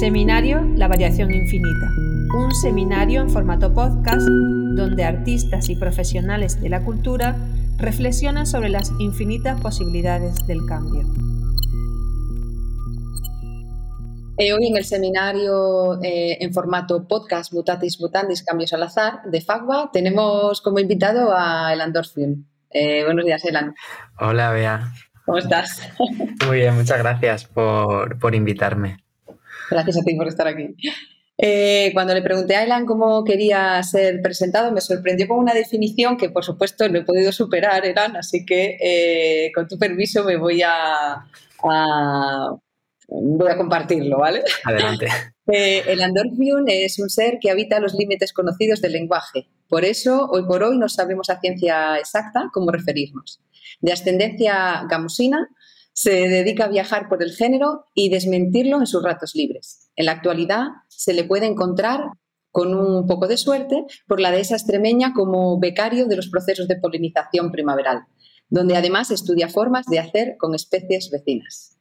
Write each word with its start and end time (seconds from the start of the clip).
Seminario 0.00 0.62
La 0.76 0.88
Variación 0.88 1.30
Infinita, 1.30 1.92
un 2.34 2.50
seminario 2.62 3.20
en 3.20 3.28
formato 3.28 3.74
podcast 3.74 4.26
donde 4.74 5.04
artistas 5.04 5.68
y 5.68 5.76
profesionales 5.76 6.58
de 6.58 6.70
la 6.70 6.82
cultura 6.82 7.36
reflexionan 7.76 8.46
sobre 8.46 8.70
las 8.70 8.90
infinitas 8.98 9.60
posibilidades 9.60 10.46
del 10.46 10.64
cambio. 10.64 11.02
Eh, 14.38 14.54
hoy 14.54 14.68
en 14.68 14.78
el 14.78 14.86
seminario 14.86 16.02
eh, 16.02 16.38
en 16.40 16.54
formato 16.54 17.06
podcast 17.06 17.52
Mutatis 17.52 18.00
Mutandis 18.00 18.42
Cambios 18.42 18.72
al 18.72 18.84
Azar 18.84 19.20
de 19.26 19.42
FAGBA 19.42 19.90
tenemos 19.92 20.62
como 20.62 20.78
invitado 20.78 21.36
a 21.36 21.74
Elan 21.74 21.92
Dorfin. 21.92 22.48
Eh, 22.70 23.04
buenos 23.04 23.26
días, 23.26 23.44
Elan. 23.44 23.74
Hola, 24.18 24.50
Bea. 24.50 24.94
¿Cómo 25.26 25.36
estás? 25.36 25.92
Muy 26.46 26.56
bien, 26.56 26.74
muchas 26.74 26.96
gracias 26.96 27.44
por, 27.44 28.18
por 28.18 28.34
invitarme. 28.34 28.96
Gracias 29.70 29.98
a 29.98 30.02
ti 30.02 30.14
por 30.14 30.28
estar 30.28 30.46
aquí. 30.48 30.74
Eh, 31.42 31.90
cuando 31.94 32.12
le 32.12 32.20
pregunté 32.20 32.54
a 32.54 32.64
Elan 32.64 32.84
cómo 32.84 33.24
quería 33.24 33.82
ser 33.82 34.20
presentado, 34.20 34.72
me 34.72 34.82
sorprendió 34.82 35.26
con 35.26 35.38
una 35.38 35.54
definición 35.54 36.18
que, 36.18 36.28
por 36.28 36.44
supuesto, 36.44 36.86
no 36.88 36.98
he 36.98 37.04
podido 37.04 37.32
superar, 37.32 37.86
Elan, 37.86 38.16
así 38.16 38.44
que, 38.44 38.76
eh, 38.78 39.50
con 39.54 39.66
tu 39.66 39.78
permiso, 39.78 40.22
me 40.24 40.36
voy 40.36 40.60
a, 40.62 41.24
voy 43.08 43.50
a 43.50 43.56
compartirlo, 43.56 44.18
¿vale? 44.18 44.42
Adelante. 44.64 45.06
Eh, 45.52 45.82
el 45.88 46.00
Andorfium 46.00 46.64
es 46.68 47.00
un 47.00 47.10
ser 47.10 47.38
que 47.40 47.50
habita 47.50 47.80
los 47.80 47.94
límites 47.94 48.32
conocidos 48.32 48.80
del 48.80 48.92
lenguaje. 48.92 49.48
Por 49.68 49.84
eso, 49.84 50.28
hoy 50.30 50.44
por 50.46 50.62
hoy, 50.62 50.78
no 50.78 50.88
sabemos 50.88 51.28
a 51.28 51.40
ciencia 51.40 51.98
exacta 51.98 52.50
cómo 52.52 52.70
referirnos. 52.70 53.40
De 53.80 53.90
ascendencia 53.90 54.84
gamusina, 54.88 55.48
se 56.00 56.30
dedica 56.30 56.64
a 56.64 56.68
viajar 56.68 57.10
por 57.10 57.22
el 57.22 57.32
género 57.32 57.84
y 57.92 58.08
desmentirlo 58.08 58.78
en 58.78 58.86
sus 58.86 59.02
ratos 59.02 59.34
libres. 59.34 59.90
En 59.96 60.06
la 60.06 60.12
actualidad 60.12 60.68
se 60.88 61.12
le 61.12 61.24
puede 61.24 61.44
encontrar 61.44 62.04
con 62.50 62.74
un 62.74 63.06
poco 63.06 63.28
de 63.28 63.36
suerte 63.36 63.84
por 64.08 64.18
la 64.18 64.30
dehesa 64.30 64.54
extremeña 64.54 65.12
como 65.12 65.60
becario 65.60 66.06
de 66.06 66.16
los 66.16 66.30
procesos 66.30 66.68
de 66.68 66.76
polinización 66.76 67.52
primaveral, 67.52 68.06
donde 68.48 68.78
además 68.78 69.10
estudia 69.10 69.50
formas 69.50 69.84
de 69.90 69.98
hacer 69.98 70.36
con 70.38 70.54
especies 70.54 71.10
vecinas. 71.10 71.76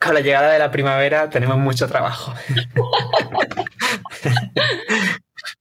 Con 0.00 0.14
la 0.14 0.20
llegada 0.20 0.50
de 0.50 0.58
la 0.58 0.72
primavera 0.72 1.30
tenemos 1.30 1.56
mucho 1.56 1.86
trabajo. 1.86 2.34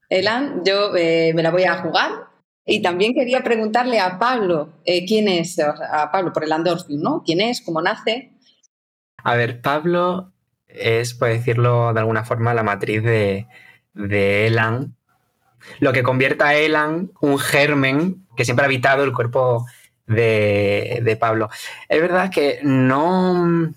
Elan, 0.09 0.63
yo 0.65 0.95
eh, 0.95 1.31
me 1.35 1.43
la 1.43 1.51
voy 1.51 1.65
a 1.65 1.77
jugar 1.77 2.32
y 2.65 2.81
también 2.81 3.13
quería 3.13 3.43
preguntarle 3.43 3.99
a 3.99 4.17
Pablo, 4.17 4.69
eh, 4.85 5.05
¿quién 5.05 5.27
es? 5.27 5.59
A 5.59 6.11
Pablo, 6.11 6.31
por 6.31 6.43
el 6.43 6.51
Andorfium, 6.51 7.01
¿no? 7.01 7.23
¿Quién 7.25 7.41
es? 7.41 7.61
¿Cómo 7.61 7.81
nace? 7.81 8.31
A 9.17 9.35
ver, 9.35 9.61
Pablo 9.61 10.31
es, 10.67 11.13
por 11.13 11.27
decirlo 11.29 11.93
de 11.93 11.99
alguna 11.99 12.23
forma, 12.23 12.53
la 12.53 12.63
matriz 12.63 13.03
de, 13.03 13.47
Elan. 13.93 14.95
Lo 15.79 15.93
que 15.93 16.03
convierte 16.03 16.43
a 16.43 16.55
Elan 16.55 17.11
un 17.21 17.37
germen 17.37 18.25
que 18.35 18.45
siempre 18.45 18.63
ha 18.63 18.67
habitado 18.67 19.03
el 19.03 19.13
cuerpo 19.13 19.65
de, 20.07 21.17
Pablo. 21.19 21.49
Es 21.89 22.01
verdad 22.01 22.31
que 22.31 22.59
no, 22.63 23.73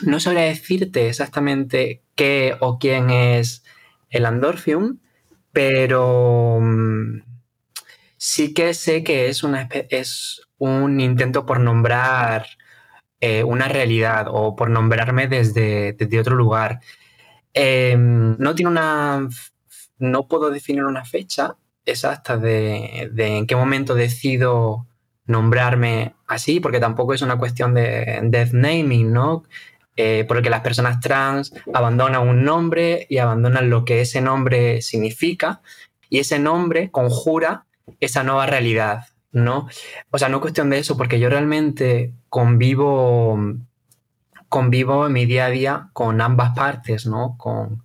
no 0.00 0.20
sabría 0.20 0.42
decirte 0.42 1.08
exactamente 1.08 2.02
qué 2.14 2.56
o 2.60 2.78
quién 2.78 3.10
es 3.10 3.64
el 4.10 4.26
Andorfium, 4.26 4.98
pero 5.52 6.60
sí 8.22 8.54
que 8.54 8.72
sé 8.72 9.02
que 9.02 9.26
es, 9.28 9.42
una 9.42 9.68
es 9.90 10.42
un 10.58 11.00
intento 11.00 11.44
por 11.44 11.58
nombrar 11.58 12.46
eh, 13.20 13.42
una 13.42 13.66
realidad 13.66 14.26
o 14.30 14.54
por 14.54 14.70
nombrarme 14.70 15.26
desde, 15.26 16.20
otro 16.20 16.36
lugar. 16.36 16.78
Em, 17.52 18.36
no 18.38 18.54
tiene 18.54 18.70
una. 18.70 19.28
No 19.98 20.28
puedo 20.28 20.50
definir 20.50 20.84
una 20.84 21.04
fecha 21.04 21.56
exacta 21.84 22.36
de, 22.36 23.10
en 23.16 23.46
qué 23.48 23.56
momento 23.56 23.94
decido 23.96 24.86
nombrarme 25.26 26.14
así, 26.28 26.60
porque 26.60 26.78
tampoco 26.78 27.14
es 27.14 27.22
una 27.22 27.38
cuestión 27.38 27.74
de 27.74 28.20
death 28.22 28.52
naming, 28.52 29.12
¿no? 29.12 29.42
Eh, 29.96 30.24
porque 30.28 30.50
las 30.50 30.60
personas 30.60 31.00
trans 31.00 31.52
abandonan 31.74 32.28
un 32.28 32.44
nombre 32.44 33.06
y 33.10 33.18
abandonan 33.18 33.68
lo 33.68 33.84
que 33.84 34.00
ese 34.00 34.20
nombre 34.20 34.80
significa, 34.80 35.60
y 36.08 36.20
ese 36.20 36.38
nombre 36.38 36.90
conjura 36.92 37.66
esa 38.00 38.22
nueva 38.22 38.46
realidad, 38.46 39.06
¿no? 39.32 39.68
O 40.10 40.18
sea, 40.18 40.28
no 40.28 40.36
es 40.36 40.42
cuestión 40.42 40.70
de 40.70 40.78
eso, 40.78 40.96
porque 40.96 41.18
yo 41.20 41.28
realmente 41.28 42.12
convivo, 42.28 43.38
convivo 44.48 45.06
en 45.06 45.12
mi 45.12 45.26
día 45.26 45.46
a 45.46 45.50
día 45.50 45.88
con 45.92 46.20
ambas 46.20 46.54
partes, 46.54 47.06
¿no? 47.06 47.36
Con, 47.38 47.82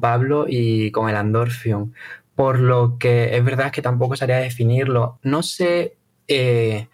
Pablo 0.00 0.46
y 0.48 0.90
con 0.90 1.08
el 1.08 1.14
Andorfium. 1.16 1.92
Por 2.34 2.58
lo 2.58 2.98
que 2.98 3.36
es 3.36 3.44
verdad 3.44 3.70
que 3.70 3.82
tampoco 3.82 4.16
sabría 4.16 4.38
definirlo. 4.38 5.20
No 5.22 5.44
sé 5.44 5.96
eh, 6.26 6.88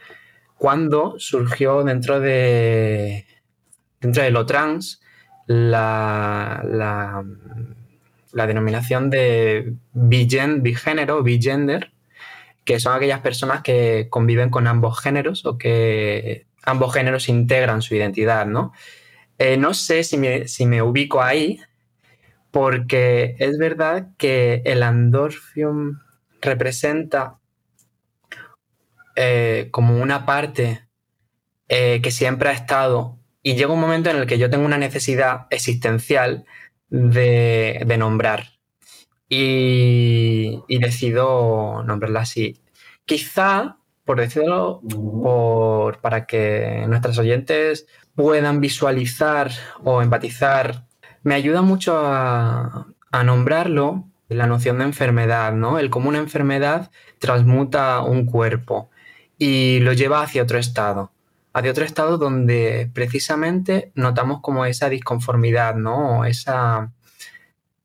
cuándo 0.59 1.15
surgió 1.19 1.83
dentro 1.83 2.21
de, 2.21 3.27
dentro 4.03 4.23
de 4.23 4.31
lo 4.31 4.45
trans 4.45 5.01
la, 5.47 6.63
la, 6.65 7.25
la 8.35 8.47
denominación 8.47 9.11
de 9.11 9.75
bigénero, 9.93 11.23
bigender, 11.23 11.94
que 12.65 12.81
son 12.81 12.95
aquellas 12.97 13.21
personas 13.21 13.63
que 13.63 14.09
conviven 14.11 14.51
con 14.51 14.67
ambos 14.67 15.01
géneros 15.01 15.45
o 15.47 15.59
que 15.59 16.47
ambos 16.63 16.95
géneros 16.95 17.29
integran 17.29 17.83
su 17.83 17.95
identidad, 17.95 18.47
¿no? 18.47 18.73
Eh, 19.39 19.57
no 19.57 19.75
sé 19.75 20.05
si 20.05 20.17
me, 20.17 20.83
ubico 20.83 21.23
ahí, 21.23 21.61
porque 22.51 23.37
es 23.39 23.59
verdad 23.59 24.09
que 24.17 24.63
el 24.65 24.83
Andorfium 24.83 26.01
representa 26.41 27.39
eh, 29.17 29.69
como 29.71 30.01
una 30.01 30.25
parte 30.27 30.87
eh, 31.69 32.01
que 32.03 32.11
siempre 32.11 32.49
ha 32.51 32.53
estado 32.53 33.19
y 33.43 33.57
llega 33.57 33.73
un 33.73 33.81
momento 33.81 34.11
en 34.11 34.17
el 34.17 34.27
que 34.27 34.39
yo 34.39 34.51
tengo 34.51 34.65
una 34.65 34.79
necesidad 34.79 35.47
existencial 35.51 36.45
de, 36.89 37.83
de 37.87 37.99
nombrar 37.99 38.54
y, 39.29 40.79
decido 40.79 41.83
nombrarla 41.85 42.21
así. 42.21 42.61
Quizá, 43.05 43.79
por 44.05 44.21
decirlo, 44.21 44.81
por, 45.23 46.01
para 46.01 46.27
que 46.27 46.85
nuestros 46.89 47.19
oyentes 47.19 47.87
puedan 48.15 48.61
visualizar 48.61 49.51
o 49.83 50.03
empatizar, 50.03 50.87
me 51.23 51.35
ayuda 51.35 51.63
mucho 51.63 51.97
a, 51.99 52.87
a 53.11 53.25
nombrarlo 53.25 54.09
la 54.29 54.47
noción 54.47 54.79
de 54.79 54.85
enfermedad, 54.85 55.53
¿no? 55.53 55.79
El 55.79 55.91
cómo 55.91 56.09
una 56.09 56.19
enfermedad 56.19 56.91
transmuta 57.19 58.03
un 58.03 58.27
cuerpo 58.27 58.91
y 59.39 59.81
lo 59.81 59.93
lleva 59.93 60.23
hacia 60.23 60.43
otro 60.43 60.59
estado, 60.59 61.13
hacia 61.53 61.71
otro 61.71 61.85
estado 61.85 62.19
donde 62.19 62.91
precisamente 62.93 63.93
notamos 63.95 64.41
como 64.41 64.65
esa 64.65 64.89
disconformidad, 64.89 65.77
¿no? 65.77 66.25
Esa 66.25 66.93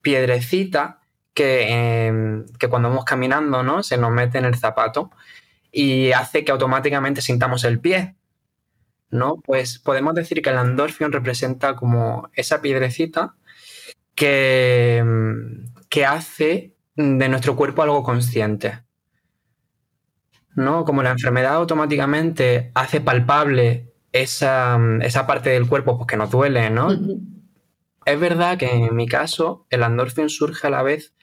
piedrecita 0.02 0.99
Em, 1.40 2.46
que, 2.60 2.68
cuando 2.68 2.90
vamos 2.90 3.06
caminando 3.06 3.64
¿no? 3.64 3.84
se 3.84 3.98
nos 3.98 4.12
mete 4.12 4.38
en 4.38 4.46
el 4.46 4.56
zapato 4.56 5.12
y 5.72 6.12
hace 6.12 6.44
que 6.44 6.52
automáticamente 6.52 7.22
sintamos 7.22 7.64
el 7.64 7.80
pie. 7.80 8.16
¿no? 9.12 9.38
Pues 9.38 9.80
podemos 9.80 10.14
decir 10.16 10.42
que 10.42 10.50
el 10.50 10.58
andorfion 10.58 11.12
representa 11.12 11.76
como 11.76 12.30
esa 12.34 12.62
piedrecita 12.62 13.36
que, 14.16 14.98
em, 14.98 15.66
que 15.90 16.06
hace 16.06 16.76
de 16.96 17.30
nuestro 17.30 17.56
cuerpo 17.56 17.84
algo 17.84 18.04
consciente. 18.04 18.84
¿no? 20.56 20.84
Como 20.84 21.04
la 21.04 21.12
enfermedad 21.12 21.56
automáticamente 21.56 22.72
hace 22.76 23.02
palpable 23.02 23.94
esa, 24.12 24.80
esa 25.02 25.28
parte 25.28 25.52
del 25.52 25.68
cuerpo 25.68 25.98
pues, 25.98 26.08
que 26.08 26.18
nos 26.18 26.32
duele, 26.32 26.70
¿no? 26.70 26.90
Es 28.06 28.20
verdad 28.20 28.58
que 28.58 28.72
en 28.72 28.96
mi 28.96 29.08
caso 29.08 29.68
el 29.70 29.84
Andorfium 29.84 30.30
surge 30.30 30.68
a 30.68 30.70
la 30.70 30.84
vez 30.84 31.14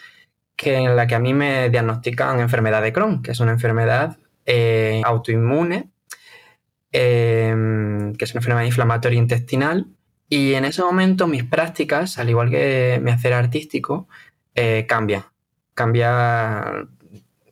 que 0.56 0.76
en 0.76 0.96
la 0.96 1.06
que 1.06 1.14
a 1.14 1.20
mí 1.20 1.34
me 1.34 1.70
diagnostican 1.70 2.40
enfermedad 2.40 2.82
de 2.82 2.92
Crohn, 2.92 3.22
que 3.22 3.32
es 3.32 3.40
una 3.40 3.52
enfermedad 3.52 4.16
eh, 4.46 5.02
autoinmune, 5.04 5.90
em, 6.92 8.14
que 8.14 8.24
es 8.24 8.32
una 8.32 8.40
enfermedad 8.40 8.66
inflamatoria 8.66 9.18
intestinal. 9.18 9.86
Y 10.28 10.54
en 10.54 10.64
ese 10.64 10.82
momento 10.82 11.26
mis 11.26 11.44
prácticas, 11.44 12.18
al 12.18 12.30
igual 12.30 12.50
que 12.50 13.00
mi 13.02 13.10
hacer 13.10 13.32
artístico, 13.32 14.08
eh, 14.54 14.86
cambian. 14.88 15.24
Cambia 15.74 16.88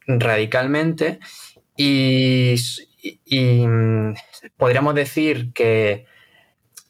radicalmente 0.06 1.20
y, 1.76 2.54
y 3.24 3.66
mm, 3.66 4.14
podríamos 4.56 4.94
decir 4.94 5.52
que 5.52 6.06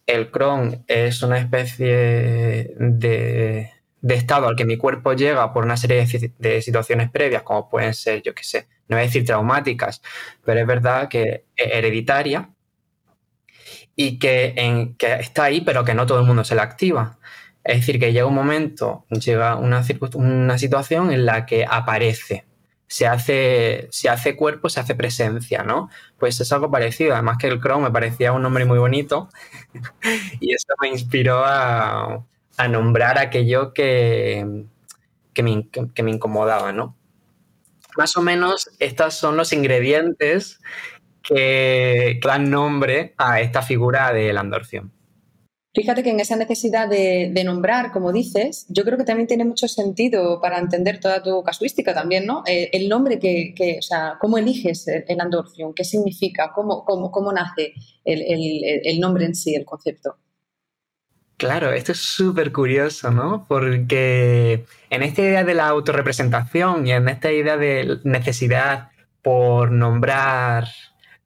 el 0.06 0.30
Crohn 0.30 0.84
es 0.86 1.22
una 1.22 1.38
especie 1.38 2.74
de, 2.78 3.70
estado 4.08 4.48
al 4.48 4.56
que 4.56 4.64
mi 4.64 4.76
cuerpo 4.76 5.14
llega 5.14 5.52
por 5.52 5.64
una 5.64 5.76
serie 5.76 6.06
de, 6.38 6.62
situaciones 6.62 7.10
previas, 7.10 7.42
como 7.42 7.68
pueden 7.68 7.94
ser, 7.94 8.22
yo 8.22 8.34
qué 8.34 8.44
sé, 8.44 8.68
no 8.88 8.96
voy 8.96 9.04
a 9.04 9.06
decir 9.06 9.24
traumáticas, 9.24 10.02
pero 10.44 10.60
es 10.60 10.66
verdad 10.66 11.08
que 11.08 11.46
hereditaria 11.56 12.50
y 13.96 14.18
que, 14.18 14.54
está 15.20 15.44
ahí, 15.44 15.60
pero 15.62 15.84
que 15.84 15.94
no 15.94 16.06
todo 16.06 16.20
el 16.20 16.26
mundo 16.26 16.44
se 16.44 16.54
la 16.54 16.62
activa. 16.62 17.18
Es 17.64 17.78
decir, 17.78 17.98
que 17.98 18.12
llega 18.12 18.26
un 18.26 18.34
momento, 18.34 19.06
llega 19.08 19.56
una, 19.56 19.82
una 20.14 20.58
situación 20.58 21.12
en 21.12 21.24
la 21.24 21.46
que 21.46 21.64
aparece, 21.68 22.44
se 22.86 23.06
hace, 23.06 23.88
se 23.90 24.08
hace 24.10 24.36
cuerpo, 24.36 24.68
se 24.68 24.80
hace 24.80 24.94
presencia, 24.94 25.62
¿no? 25.62 25.88
Pues 26.18 26.40
es 26.40 26.52
algo 26.52 26.70
parecido. 26.70 27.14
Además 27.14 27.38
que 27.38 27.48
el 27.48 27.60
Chrome 27.60 27.84
me 27.84 27.90
parecía 27.90 28.32
un 28.32 28.42
nombre 28.42 28.66
muy 28.66 28.78
bonito 28.78 29.30
y 30.40 30.52
eso 30.52 30.74
me 30.80 30.88
inspiró 30.88 31.42
a, 31.44 32.24
nombrar 32.68 33.18
aquello 33.18 33.72
que, 33.72 34.64
que, 35.32 35.42
me, 35.42 35.68
que 35.68 36.02
me 36.02 36.10
incomodaba, 36.10 36.72
¿no? 36.72 36.96
Más 37.96 38.16
o 38.16 38.22
menos 38.22 38.70
estos 38.78 39.14
son 39.14 39.36
los 39.36 39.52
ingredientes 39.52 40.60
que 41.22 42.20
dan 42.22 42.50
nombre 42.50 43.14
a 43.16 43.40
esta 43.40 43.62
figura 43.62 44.12
de 44.12 44.32
Landorfium. 44.32 44.90
Fíjate 45.74 46.04
que 46.04 46.10
en 46.10 46.20
esa 46.20 46.36
necesidad 46.36 46.88
de, 46.88 47.42
nombrar, 47.44 47.90
como 47.90 48.12
dices, 48.12 48.64
yo 48.68 48.84
creo 48.84 48.96
que 48.96 49.02
también 49.02 49.26
tiene 49.26 49.44
mucho 49.44 49.66
sentido 49.66 50.40
para 50.40 50.60
entender 50.60 51.00
toda 51.00 51.20
tu 51.20 51.42
casuística 51.42 51.92
también, 51.92 52.26
¿no? 52.26 52.44
Eh, 52.46 52.70
el 52.72 52.88
nombre 52.88 53.18
que, 53.18 53.76
o 53.76 53.82
sea, 53.82 54.16
cómo 54.20 54.38
eliges 54.38 54.86
el, 54.86 55.16
Landorfium, 55.16 55.74
qué 55.74 55.82
significa, 55.82 56.52
cómo, 56.54 56.84
cómo, 56.84 57.10
cómo 57.10 57.32
nace 57.32 57.72
el, 58.04 58.22
el, 58.84 59.00
nombre 59.00 59.24
en 59.24 59.34
sí, 59.34 59.56
el 59.56 59.64
concepto. 59.64 60.16
Claro, 61.44 61.72
esto 61.72 61.92
es 61.92 61.98
súper 61.98 62.52
curioso, 62.52 63.10
¿no? 63.10 63.44
Porque 63.46 64.64
en 64.88 65.02
esta 65.02 65.20
idea 65.20 65.44
de 65.44 65.52
la 65.52 65.68
autorrepresentación 65.68 66.86
y 66.86 66.92
en 66.92 67.06
esta 67.06 67.30
idea 67.32 67.58
de 67.58 67.98
necesidad 68.02 68.88
por 69.20 69.70
nombrar 69.70 70.68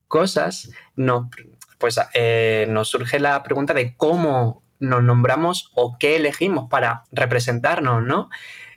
cosas, 0.09 0.73
no, 0.97 1.31
pues 1.79 2.01
eh, 2.15 2.67
nos 2.69 2.89
surge 2.89 3.21
la 3.21 3.45
pregunta 3.45 3.75
de 3.75 3.95
cómo 3.97 4.65
nos 4.81 5.05
nombramos 5.05 5.71
o 5.77 5.97
qué 6.01 6.17
elegimos 6.17 6.69
para 6.69 7.05
representarnos, 7.13 8.03
¿no? 8.03 8.29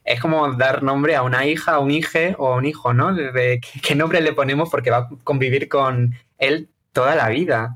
Es 0.03 0.21
como 0.21 0.53
dar 0.53 0.83
nombre 0.83 1.15
a 1.15 1.23
una 1.23 1.47
hija, 1.47 1.71
a 1.71 1.79
un 1.79 1.89
hijo 1.89 2.19
o 2.37 2.53
a 2.53 2.57
un 2.57 2.67
hijo, 2.67 2.93
¿no? 2.93 3.15
Qué 3.15 3.95
nombre 3.95 4.21
le 4.21 4.33
ponemos 4.33 4.69
porque 4.69 4.91
va 4.91 4.97
a 4.97 5.09
convivir 5.23 5.69
con 5.69 6.13
él 6.37 6.69
toda 6.91 7.15
la 7.15 7.29
vida. 7.29 7.75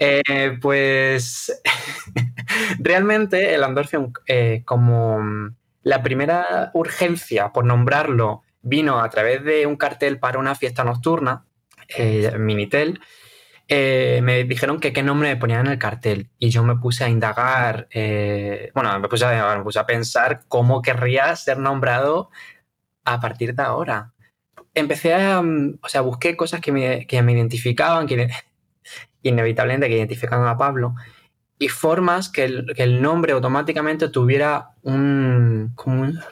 Eh, 0.00 0.58
pues 0.60 1.62
realmente 2.78 3.54
el 3.54 3.64
Andorfium, 3.64 4.12
eh, 4.26 4.62
como 4.64 5.20
la 5.82 6.02
primera 6.02 6.70
urgencia 6.74 7.52
por 7.52 7.64
nombrarlo 7.64 8.42
vino 8.62 9.00
a 9.00 9.10
través 9.10 9.44
de 9.44 9.66
un 9.66 9.76
cartel 9.76 10.18
para 10.18 10.38
una 10.38 10.54
fiesta 10.54 10.84
nocturna, 10.84 11.44
Minitel, 12.38 13.00
eh, 13.66 14.20
me 14.22 14.44
dijeron 14.44 14.78
que 14.78 14.92
qué 14.92 15.02
nombre 15.02 15.30
me 15.30 15.36
ponían 15.40 15.66
en 15.66 15.72
el 15.72 15.78
cartel 15.78 16.28
y 16.38 16.50
yo 16.50 16.62
me 16.62 16.76
puse 16.76 17.04
a 17.04 17.08
indagar, 17.08 17.88
eh, 17.90 18.70
bueno, 18.74 18.98
me 18.98 19.08
puse, 19.08 19.24
a, 19.24 19.56
me 19.56 19.64
puse, 19.64 19.78
a, 19.78 19.86
pensar 19.86 20.42
cómo 20.48 20.82
querría 20.82 21.34
ser 21.36 21.58
nombrado 21.58 22.30
a 23.04 23.20
partir 23.20 23.54
de 23.54 23.62
ahora. 23.62 24.12
Empecé 24.74 25.14
a, 25.14 25.40
mm, 25.42 25.78
o 25.82 25.88
sea, 25.88 26.02
busqué 26.02 26.36
cosas 26.36 26.60
que 26.60 26.72
me, 26.72 27.06
que 27.06 27.22
me 27.22 27.32
identificaban, 27.32 28.06
que 28.06 28.28
inevitablemente 29.22 29.88
que 29.88 29.96
identificaban 29.96 30.46
a 30.48 30.58
Pablo, 30.58 30.94
y 31.58 31.68
formas 31.68 32.28
que 32.28 32.44
el, 32.44 33.02
nombre 33.02 33.32
automáticamente 33.32 34.08
tuviera 34.08 34.70
un, 34.82 35.74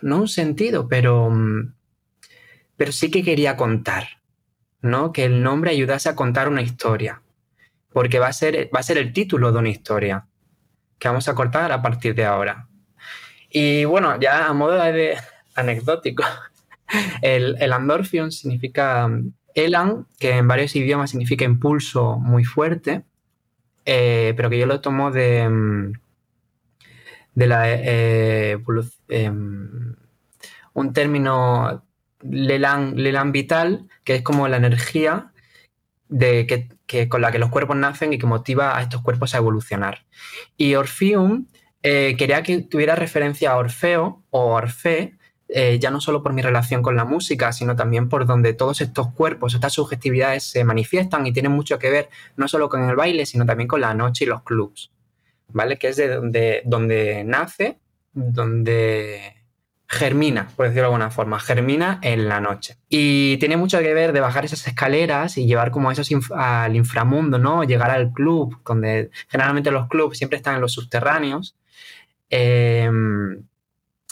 no 0.02 0.16
un 0.18 0.28
sentido, 0.28 0.88
pero, 0.88 1.30
mm, 1.30 1.74
pero 2.76 2.92
sí 2.92 3.10
que 3.10 3.22
quería 3.22 3.56
contar. 3.56 4.22
¿no? 4.82 5.12
Que 5.12 5.24
el 5.24 5.42
nombre 5.42 5.70
ayudase 5.70 6.08
a 6.08 6.16
contar 6.16 6.48
una 6.48 6.60
historia. 6.60 7.22
Porque 7.92 8.18
va 8.18 8.26
a 8.26 8.32
ser, 8.32 8.68
va 8.74 8.80
a 8.80 8.82
ser 8.82 8.98
el 8.98 9.12
título 9.12 9.52
de 9.52 9.58
una 9.58 9.68
historia 9.68 10.26
que 10.98 11.08
vamos 11.08 11.28
a 11.28 11.34
cortar 11.34 11.72
a 11.72 11.82
partir 11.82 12.14
de 12.14 12.24
ahora. 12.24 12.68
Y 13.48 13.84
bueno, 13.84 14.18
ya 14.20 14.46
a 14.46 14.52
modo 14.52 14.74
de 14.74 15.16
anecdótico, 15.54 16.24
el, 17.22 17.56
el 17.60 17.72
Andorfion 17.72 18.32
significa 18.32 19.06
um, 19.06 19.32
Elan, 19.54 20.06
que 20.18 20.30
en 20.30 20.48
varios 20.48 20.74
idiomas 20.74 21.10
significa 21.10 21.44
impulso 21.44 22.18
muy 22.18 22.44
fuerte, 22.44 23.04
eh, 23.84 24.34
pero 24.36 24.50
que 24.50 24.58
yo 24.58 24.66
lo 24.66 24.80
tomo 24.80 25.10
de, 25.10 25.92
de 27.34 27.46
la 27.46 27.70
eh, 27.70 28.58
em, 29.08 29.96
un 30.74 30.92
término 30.92 31.84
Lelan, 32.22 33.32
vital, 33.32 33.88
que 34.04 34.16
es 34.16 34.22
como 34.22 34.48
la 34.48 34.56
energía 34.58 35.32
de 36.08 36.46
que, 36.46 37.08
con 37.08 37.22
la 37.22 37.32
que 37.32 37.38
los 37.38 37.50
cuerpos 37.50 37.76
nacen 37.76 38.12
y 38.12 38.18
que 38.18 38.26
motiva 38.26 38.76
a 38.76 38.82
estos 38.82 39.02
cuerpos 39.02 39.34
a 39.34 39.38
evolucionar. 39.38 40.04
Y 40.56 40.74
Orpheum 40.74 41.46
eh, 41.82 42.14
quería 42.16 42.42
que 42.42 42.62
tuviera 42.62 42.94
referencia 42.94 43.52
a 43.52 43.56
Orfeo 43.56 44.22
o 44.30 44.52
Orfe, 44.54 45.16
eh, 45.54 45.78
ya 45.78 45.90
no 45.90 46.00
solo 46.00 46.22
por 46.22 46.32
mi 46.32 46.42
relación 46.42 46.82
con 46.82 46.96
la 46.96 47.04
música, 47.04 47.52
sino 47.52 47.76
también 47.76 48.08
por 48.08 48.26
donde 48.26 48.54
todos 48.54 48.80
estos 48.80 49.12
cuerpos, 49.12 49.54
estas 49.54 49.74
subjetividades 49.74 50.44
se 50.44 50.64
manifiestan 50.64 51.26
y 51.26 51.32
tienen 51.32 51.52
mucho 51.52 51.78
que 51.78 51.90
ver 51.90 52.08
no 52.36 52.48
solo 52.48 52.68
con 52.68 52.88
el 52.88 52.96
baile, 52.96 53.26
sino 53.26 53.44
también 53.44 53.68
con 53.68 53.80
la 53.80 53.94
noche 53.94 54.24
y 54.24 54.28
los 54.28 54.42
clubs, 54.42 54.90
¿vale? 55.48 55.78
Que 55.78 55.88
es 55.88 55.96
de 55.96 56.08
donde, 56.08 56.62
donde 56.64 57.24
nace, 57.24 57.78
donde 58.12 59.42
germina, 59.92 60.48
por 60.56 60.66
decirlo 60.66 60.84
de 60.84 60.86
alguna 60.86 61.10
forma, 61.10 61.38
germina 61.38 61.98
en 62.02 62.26
la 62.26 62.40
noche. 62.40 62.78
Y 62.88 63.36
tiene 63.36 63.58
mucho 63.58 63.78
que 63.80 63.92
ver 63.92 64.14
de 64.14 64.20
bajar 64.20 64.46
esas 64.46 64.66
escaleras 64.66 65.36
y 65.36 65.46
llevar 65.46 65.70
como 65.70 65.92
esos 65.92 66.08
al 66.34 66.74
inframundo, 66.74 67.38
¿no? 67.38 67.62
Llegar 67.62 67.90
al 67.90 68.10
club, 68.10 68.58
donde 68.64 69.10
generalmente 69.28 69.70
los 69.70 69.88
clubs 69.88 70.16
siempre 70.16 70.38
están 70.38 70.54
en 70.54 70.62
los 70.62 70.72
subterráneos. 70.72 71.56
Em, 72.30 73.44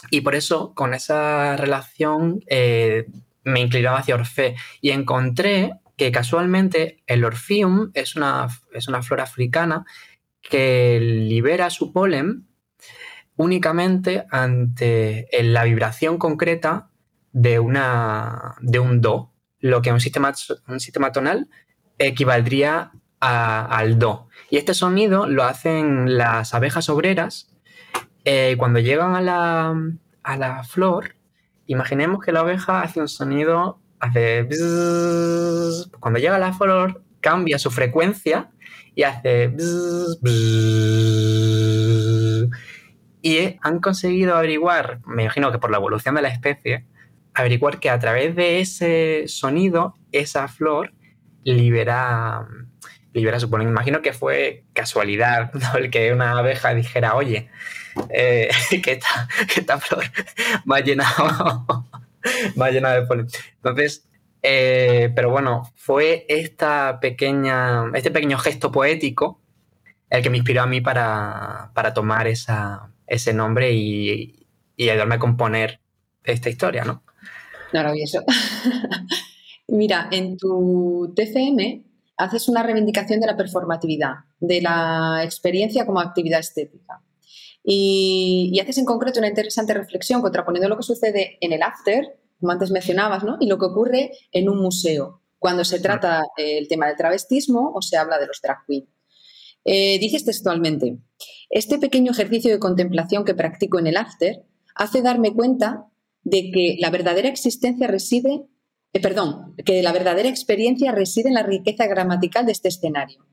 y 0.09 0.21
por 0.21 0.35
eso, 0.35 0.73
con 0.73 0.93
esa 0.93 1.55
relación, 1.57 2.43
eh, 2.47 3.05
me 3.43 3.59
inclinaba 3.59 3.99
hacia 3.99 4.15
Orfe 4.15 4.55
y 4.81 4.91
encontré 4.91 5.73
que 5.97 6.11
casualmente 6.11 7.03
el 7.07 7.23
Orpheum 7.23 7.91
es 7.93 8.15
una, 8.15 8.47
es 8.73 8.87
una 8.87 9.03
flor 9.03 9.21
africana 9.21 9.85
que 10.41 10.99
libera 10.99 11.69
su 11.69 11.93
polen 11.93 12.47
únicamente 13.35 14.25
ante 14.31 15.27
la 15.41 15.63
vibración 15.63 16.17
concreta 16.17 16.89
de, 17.31 17.59
una, 17.59 18.55
de 18.61 18.79
un 18.79 19.01
do, 19.01 19.31
lo 19.59 19.81
que 19.81 19.91
un 19.91 20.01
sistema, 20.01 20.33
un 20.67 20.79
sistema 20.79 21.11
tonal 21.11 21.49
equivaldría 21.97 22.91
al 23.19 23.99
do. 23.99 24.27
Y 24.49 24.57
este 24.57 24.73
sonido 24.73 25.27
lo 25.27 25.43
hacen 25.43 26.17
las 26.17 26.53
abejas 26.53 26.89
obreras 26.89 27.50
eh, 28.25 28.55
cuando 28.57 28.79
llegan 28.79 29.15
a 29.15 29.21
la, 29.21 29.75
a 30.23 30.37
la, 30.37 30.63
flor. 30.63 31.15
Imaginemos 31.67 32.23
que 32.23 32.31
la 32.31 32.41
abeja 32.41 32.81
hace 32.81 32.99
un 32.99 33.07
sonido, 33.07 33.79
hace... 33.99 34.47
cuando 35.99 36.19
llega 36.19 36.35
a 36.35 36.39
la 36.39 36.53
flor 36.53 37.03
cambia 37.21 37.59
su 37.59 37.71
frecuencia 37.71 38.51
y 38.95 39.03
hace... 39.03 39.55
Y 43.23 43.57
han 43.61 43.79
conseguido 43.79 44.35
averiguar, 44.35 44.99
me 45.05 45.23
imagino 45.23 45.51
que 45.51 45.59
por 45.59 45.69
la 45.69 45.77
evolución 45.77 46.15
de 46.15 46.23
la 46.23 46.29
especie, 46.29 46.87
averiguar 47.33 47.79
que 47.79 47.89
a 47.89 47.99
través 47.99 48.35
de 48.35 48.59
ese 48.59 49.25
sonido, 49.27 49.95
esa 50.11 50.47
flor 50.47 50.93
libera, 51.43 52.47
libera 53.13 53.39
su 53.39 53.49
polen. 53.49 53.69
Imagino 53.69 54.01
que 54.01 54.13
fue 54.13 54.63
casualidad 54.73 55.51
el 55.77 55.89
que 55.89 56.13
una 56.13 56.37
abeja 56.37 56.73
dijera, 56.73 57.15
oye, 57.15 57.49
eh, 58.09 58.49
que, 58.83 58.99
esta, 59.55 59.79
flor 59.79 60.05
va 60.69 60.79
llenado, 60.79 61.87
va 62.61 62.71
llena 62.71 62.93
de 62.93 63.05
polen. 63.05 63.27
Entonces, 63.55 64.07
eh, 64.43 65.11
pero 65.15 65.29
bueno, 65.29 65.71
fue 65.75 66.25
esta 66.27 66.99
pequeña, 66.99 67.85
este 67.93 68.11
pequeño 68.11 68.37
gesto 68.37 68.71
poético 68.71 69.41
el 70.11 70.21
que 70.21 70.29
me 70.29 70.37
inspiró 70.37 70.61
a 70.61 70.67
mí 70.67 70.81
para, 70.81 71.71
para 71.73 71.93
tomar 71.93 72.27
esa, 72.27 72.91
ese 73.07 73.33
nombre 73.33 73.71
y, 73.71 74.37
ayudarme 74.77 75.15
a 75.15 75.19
componer 75.19 75.79
esta 76.23 76.49
historia, 76.49 76.83
¿no? 76.83 77.03
Maravilloso. 77.71 78.23
Mira, 79.67 80.07
en 80.11 80.37
tu 80.37 81.13
TCM 81.15 81.83
haces 82.21 82.47
una 82.47 82.63
reivindicación 82.63 83.19
de 83.19 83.27
la 83.27 83.35
performatividad, 83.35 84.13
de 84.39 84.61
la 84.61 85.21
experiencia 85.23 85.85
como 85.85 85.99
actividad 85.99 86.39
estética. 86.39 87.01
Y, 87.63 88.59
haces 88.61 88.77
en 88.77 88.85
concreto 88.85 89.19
una 89.19 89.27
interesante 89.27 89.73
reflexión 89.73 90.21
contraponiendo 90.21 90.69
lo 90.69 90.77
que 90.77 90.83
sucede 90.83 91.37
en 91.41 91.51
el 91.51 91.63
after, 91.63 92.19
como 92.39 92.51
antes 92.51 92.71
mencionabas, 92.71 93.23
¿no? 93.23 93.37
y 93.39 93.47
lo 93.47 93.57
que 93.57 93.65
ocurre 93.65 94.11
en 94.31 94.49
un 94.49 94.61
museo, 94.61 95.21
cuando 95.39 95.63
se 95.63 95.79
trata 95.79 96.23
el 96.37 96.67
tema 96.67 96.87
del 96.87 96.97
travestismo 96.97 97.71
o 97.73 97.81
se 97.81 97.97
habla 97.97 98.19
de 98.19 98.27
los 98.27 98.39
drag 98.41 98.65
queens. 98.67 98.87
Eh, 99.63 99.99
dices 99.99 100.25
textualmente, 100.25 100.97
este 101.49 101.77
pequeño 101.77 102.11
ejercicio 102.11 102.51
de 102.51 102.59
contemplación 102.59 103.25
que 103.25 103.35
practico 103.35 103.77
en 103.77 103.87
el 103.87 103.97
after 103.97 104.43
hace 104.75 105.01
darme 105.01 105.33
cuenta 105.33 105.85
de 106.23 106.51
que 106.51 106.77
la 106.79 106.89
verdadera 106.89 107.29
existencia 107.29 107.87
reside, 107.87 108.43
eh, 108.93 108.99
perdón, 108.99 109.55
que 109.65 109.81
la 109.81 109.91
verdadera 109.91 110.29
experiencia 110.29 110.91
reside 110.91 111.29
en 111.29 111.35
la 111.35 111.43
riqueza 111.43 111.87
gramatical 111.87 112.45
de 112.45 112.51
este 112.51 112.69
escenario 112.69 113.25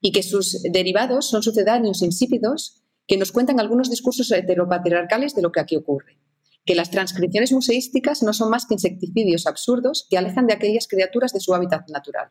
y 0.00 0.12
que 0.12 0.22
sus 0.22 0.62
derivados 0.62 1.28
son 1.28 1.42
sucedáneos 1.42 2.02
insípidos 2.02 2.82
que 3.06 3.16
nos 3.16 3.32
cuentan 3.32 3.60
algunos 3.60 3.90
discursos 3.90 4.30
heteropatriarcales 4.30 5.34
de 5.34 5.42
lo 5.42 5.52
que 5.52 5.60
aquí 5.60 5.76
ocurre 5.76 6.18
que 6.64 6.74
las 6.74 6.90
transcripciones 6.90 7.52
museísticas 7.52 8.22
no 8.22 8.32
son 8.32 8.50
más 8.50 8.66
que 8.66 8.74
insecticidios 8.74 9.46
absurdos 9.46 10.06
que 10.08 10.18
alejan 10.18 10.46
de 10.46 10.54
aquellas 10.54 10.86
criaturas 10.88 11.32
de 11.32 11.40
su 11.40 11.54
hábitat 11.54 11.88
natural 11.88 12.28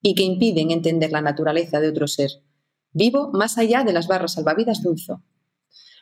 y 0.00 0.14
que 0.14 0.24
impiden 0.24 0.70
entender 0.70 1.12
la 1.12 1.20
naturaleza 1.20 1.80
de 1.80 1.88
otro 1.88 2.08
ser, 2.08 2.30
vivo 2.92 3.30
más 3.32 3.58
allá 3.58 3.84
de 3.84 3.92
las 3.92 4.08
barras 4.08 4.34
salvavidas 4.34 4.82
de 4.82 4.90
un 4.90 4.98
zoo. 4.98 5.22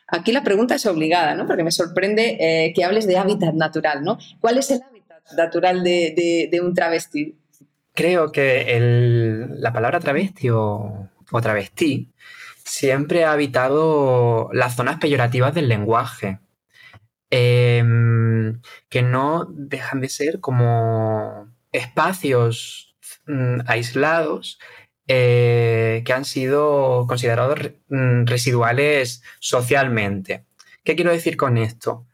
Aquí 0.07 0.31
la 0.33 0.43
pregunta 0.43 0.75
es 0.75 0.85
obligada, 0.85 1.35
¿no? 1.35 1.47
porque 1.47 1.63
me 1.63 1.71
sorprende 1.71 2.37
eh, 2.39 2.73
que 2.73 2.83
hables 2.83 3.07
de 3.07 3.17
hábitat 3.17 3.53
natural. 3.53 4.03
¿no? 4.03 4.17
¿Cuál 4.41 4.57
es 4.57 4.69
el 4.71 4.81
natural 5.35 5.83
de, 5.83 6.59
un 6.61 6.73
travesti? 6.73 7.37
Creo 7.93 8.31
que 8.31 9.47
la 9.57 9.73
palabra 9.73 9.99
travesti 9.99 10.49
o, 10.49 11.09
o 11.31 11.41
travestí 11.41 12.09
siempre 12.63 13.25
ha 13.25 13.33
habitado 13.33 14.49
las 14.53 14.75
zonas 14.75 14.97
peyorativas 14.97 15.53
del 15.53 15.67
lenguaje 15.67 16.39
Em, 17.33 18.61
que 18.89 19.01
no 19.03 19.47
dejan 19.49 20.01
de 20.01 20.09
ser 20.09 20.41
como 20.41 21.49
espacios 21.71 22.97
mm, 23.25 23.61
aislados 23.67 24.59
eh, 25.07 26.03
que 26.05 26.11
han 26.11 26.25
sido 26.25 27.05
considerados 27.07 27.71
mm, 27.87 28.25
residuales 28.25 29.23
socialmente. 29.39 30.45
¿Qué 30.83 30.95
quiero 30.95 31.11
decir 31.11 31.37
con 31.37 31.57
esto? 31.57 32.05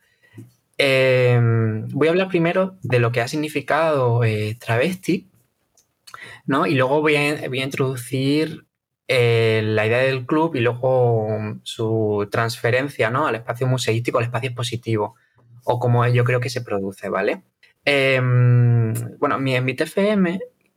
Em, 0.77 1.88
voy 1.88 2.07
a 2.07 2.12
hablar 2.12 2.27
primero 2.27 2.77
de 2.84 3.00
lo 3.00 3.12
que 3.12 3.22
ha 3.22 3.27
significado 3.27 4.24
eh, 4.24 4.55
travesti, 4.60 5.27
¿no? 6.46 6.67
Y 6.67 6.75
luego 6.75 7.01
voy 7.01 7.15
a, 7.15 7.46
introducir 7.48 8.65
eh, 9.07 9.62
la 9.63 9.88
idea 9.88 10.00
del 10.00 10.25
club 10.25 10.55
y 10.55 10.60
luego 10.60 11.27
su 11.63 12.27
transferencia 12.31 13.10
¿no? 13.10 13.27
al 13.27 13.36
espacio 13.36 13.67
museístico, 13.67 14.17
al 14.19 14.25
espacio 14.25 14.50
expositivo, 14.50 15.15
o 15.63 15.79
como 15.79 16.05
yo 16.07 16.24
creo 16.24 16.39
que 16.39 16.50
se 16.50 16.62
produce, 16.62 17.10
¿vale? 17.10 17.43
Em, 17.86 18.93
bueno, 19.19 19.39
mi, 19.39 19.55
en 19.55 19.65
mi 19.65 19.75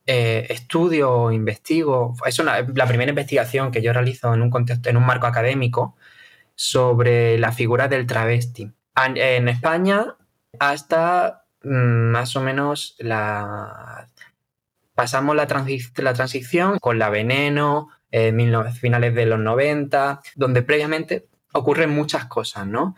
eh, 0.07 0.47
estudio, 0.49 1.30
investigo, 1.30 2.14
es 2.26 2.38
la 2.38 2.87
primera 2.87 3.11
investigación 3.11 3.71
que 3.71 3.83
yo 3.83 3.92
realizo 3.92 4.33
en 4.35 4.42
un 4.42 4.50
contexto, 4.50 4.88
en 4.90 4.97
un 4.97 5.07
marco 5.07 5.26
académico 5.26 5.97
sobre 6.54 7.38
la 7.38 7.52
figura 7.52 7.88
del 7.88 8.07
travesti. 8.07 8.73
En 8.97 9.49
España, 9.49 10.17
hasta 10.59 11.45
mm, 11.63 12.11
más 12.11 12.37
o 12.37 12.41
menos 12.41 12.97
la 12.99 14.09
pasamos 14.95 15.35
la, 15.35 15.47
transición 15.47 16.79
con 16.79 16.99
la 16.99 17.09
veneno, 17.09 17.89
finales 18.79 19.15
de 19.15 19.25
los 19.25 19.39
90, 19.39 20.21
donde 20.37 20.61
previamente 20.61 21.27
ocurren 21.53 21.89
muchas 21.89 22.27
cosas, 22.27 22.67
¿no? 22.67 22.95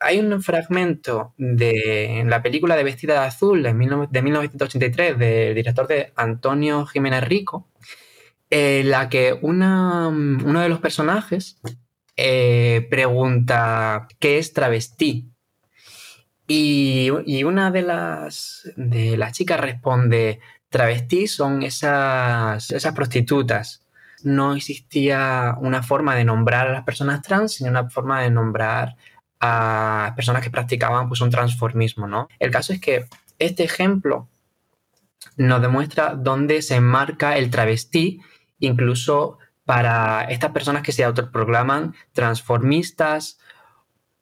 Hay 0.00 0.18
un 0.18 0.42
fragmento 0.42 1.32
de 1.38 2.24
la 2.26 2.42
película 2.42 2.76
de 2.76 2.84
Vestida 2.84 3.14
de 3.14 3.26
Azul 3.26 3.62
de, 3.62 3.72
1983 3.72 5.18
del 5.18 5.54
director 5.54 5.86
de 5.86 6.12
Antonio 6.14 6.84
Jiménez 6.84 7.24
Rico, 7.24 7.68
en 8.50 8.90
la 8.90 9.08
que 9.08 9.38
una, 9.40 10.08
uno 10.08 10.60
de 10.60 10.68
los 10.68 10.80
personajes 10.80 11.58
eh, 12.16 12.86
pregunta 12.90 14.08
¿qué 14.18 14.38
es 14.38 14.52
travesti? 14.52 15.30
Y, 16.46 17.10
y, 17.24 17.44
una 17.44 17.70
de 17.70 17.82
las, 17.82 18.70
de 18.76 19.18
chicas 19.32 19.60
responde 19.60 20.40
travesti 20.68 21.26
son 21.26 21.62
esas, 21.62 22.70
esas 22.70 22.94
prostitutas 22.94 23.84
no 24.24 24.54
existía 24.54 25.54
una 25.60 25.82
forma 25.82 26.16
de 26.16 26.24
nombrar 26.24 26.66
a 26.66 26.72
las 26.72 26.84
personas 26.84 27.22
trans, 27.22 27.54
sino 27.54 27.70
una 27.70 27.88
forma 27.90 28.22
de 28.22 28.30
nombrar 28.30 28.96
a 29.38 30.12
personas 30.16 30.42
que 30.42 30.50
practicaban 30.50 31.08
pues, 31.08 31.20
un 31.20 31.30
transformismo, 31.30 32.08
¿no? 32.08 32.28
El 32.38 32.50
caso 32.50 32.72
es 32.72 32.80
que 32.80 33.04
este 33.38 33.64
ejemplo 33.64 34.28
nos 35.36 35.60
demuestra 35.60 36.14
dónde 36.14 36.62
se 36.62 36.76
enmarca 36.76 37.36
el 37.36 37.50
travestí, 37.50 38.20
incluso 38.58 39.38
para 39.64 40.24
estas 40.24 40.52
personas 40.52 40.82
que 40.82 40.92
se 40.92 41.04
autoproclaman 41.04 41.94
transformistas 42.12 43.38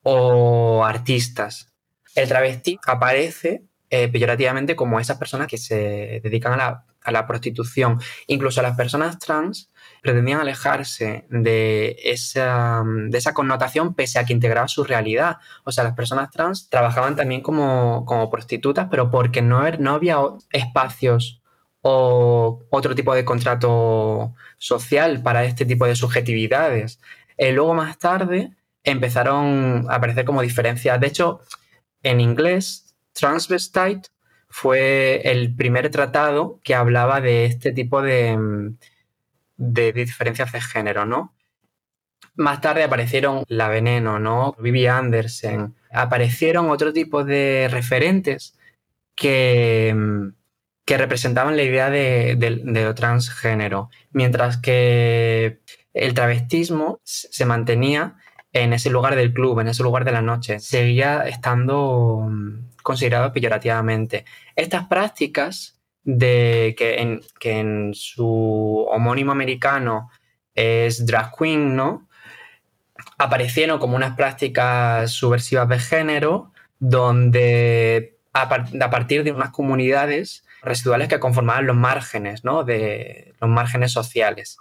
o 0.03 0.85
artistas. 0.85 1.73
El 2.15 2.29
travesti 2.29 2.79
aparece 2.87 3.65
eh, 3.91 4.09
peyorativamente 4.09 4.77
como 4.77 5.01
esas 5.01 5.19
personas 5.19 5.49
que 5.49 5.59
se 5.59 6.21
dedican 6.23 6.55
a 6.55 6.57
la, 6.57 6.85
a 7.05 7.13
la 7.13 7.27
prostitución. 7.27 8.01
Incluso 8.27 8.63
las 8.63 8.77
personas 8.77 9.19
trans 9.19 9.71
pretendían 10.03 10.41
alejarse 10.41 11.27
de 11.31 11.97
esa, 12.05 12.83
de 12.85 13.19
esa 13.19 13.35
connotación 13.35 13.95
pese 13.95 14.19
a 14.19 14.25
que 14.25 14.33
integraba 14.33 14.69
su 14.69 14.85
realidad. 14.85 15.39
O 15.65 15.73
sea, 15.73 15.85
las 15.85 15.95
personas 15.95 16.31
trans 16.31 16.69
trabajaban 16.69 17.17
también 17.17 17.41
como, 17.41 18.31
prostitutas, 18.31 18.89
pero 18.91 19.11
porque 19.11 19.43
no, 19.43 19.63
no 19.79 19.95
había 19.95 20.19
espacios 20.51 21.42
o 21.83 22.65
otro 22.71 22.95
tipo 22.95 23.15
de 23.15 23.25
contrato 23.25 24.35
social 24.59 25.23
para 25.23 25.45
este 25.45 25.67
tipo 25.67 25.87
de 25.87 25.97
subjetividades. 25.97 27.01
Eh, 27.37 27.53
luego 27.53 27.75
más 27.75 27.99
tarde 27.99 28.53
empezaron 28.85 29.87
a 29.91 29.97
aparecer 29.97 30.25
como 30.25 30.43
diferencias. 30.43 31.01
De 31.01 31.09
hecho, 31.09 31.41
en 32.03 32.21
inglés, 32.21 32.95
transvestite 33.13 34.09
fue 34.49 35.23
el 35.25 35.55
primer 35.55 35.91
tratado 35.91 36.61
que 36.63 36.75
hablaba 36.75 37.21
de 37.21 37.47
este 37.47 37.73
tipo 37.73 38.03
de, 38.03 38.75
de 39.57 39.93
diferencias 39.93 40.53
de 40.53 40.61
género, 40.61 41.07
¿no? 41.07 41.35
Más 42.35 42.61
tarde 42.61 42.85
aparecieron 42.85 43.45
La 43.49 43.69
Veneno, 43.69 44.19
¿no? 44.19 44.55
Vivi 44.59 44.87
Andersen. 44.87 45.75
Aparecieron 45.93 46.71
otro 46.71 46.93
tipo 46.93 47.25
de 47.25 47.69
referentes 47.71 48.59
que, 49.15 49.95
que 50.85 50.99
representaban 50.99 51.57
la 51.57 51.63
idea 51.63 51.91
de, 51.91 52.37
lo 52.65 52.95
transgénero, 52.95 53.91
mientras 54.11 54.57
que 54.57 55.61
el 55.95 56.15
travestismo 56.15 57.01
se 57.05 57.45
mantenía 57.45 58.17
en 58.53 58.73
ese 58.73 58.91
lugar 58.91 59.17
del 59.17 59.33
club, 59.33 59.61
en 59.61 59.69
ese 59.69 59.83
lugar 59.83 60.05
de 60.05 60.13
la 60.13 60.23
noche. 60.23 60.61
Seguía 60.61 61.23
estando 61.27 62.29
considerado 62.83 63.33
peyorativamente. 63.33 64.25
Estas 64.57 64.87
prácticas 64.89 65.81
de 66.05 66.75
que 66.77 66.97
en, 67.01 67.21
que 67.39 67.61
en 67.61 67.95
su 67.95 68.87
homónimo 68.91 69.33
americano 69.33 70.11
es 70.55 71.07
drag 71.07 71.33
queen, 71.37 71.77
¿no? 71.77 72.09
Aparecieron 73.19 73.79
como 73.79 73.97
unas 73.97 74.17
prácticas 74.17 75.11
subversivas 75.13 75.69
de 75.69 75.79
género 75.79 76.53
donde 76.79 78.19
a, 78.33 78.49
partir 78.49 79.25
de 79.25 79.33
unas 79.33 79.51
comunidades 79.51 80.45
residuales 80.63 81.09
que 81.09 81.21
conformaban 81.21 81.67
los 81.67 81.77
márgenes, 81.77 82.45
¿no? 82.45 82.65
De 82.65 83.35
los 83.41 83.51
márgenes 83.51 83.93
sociales. 83.93 84.57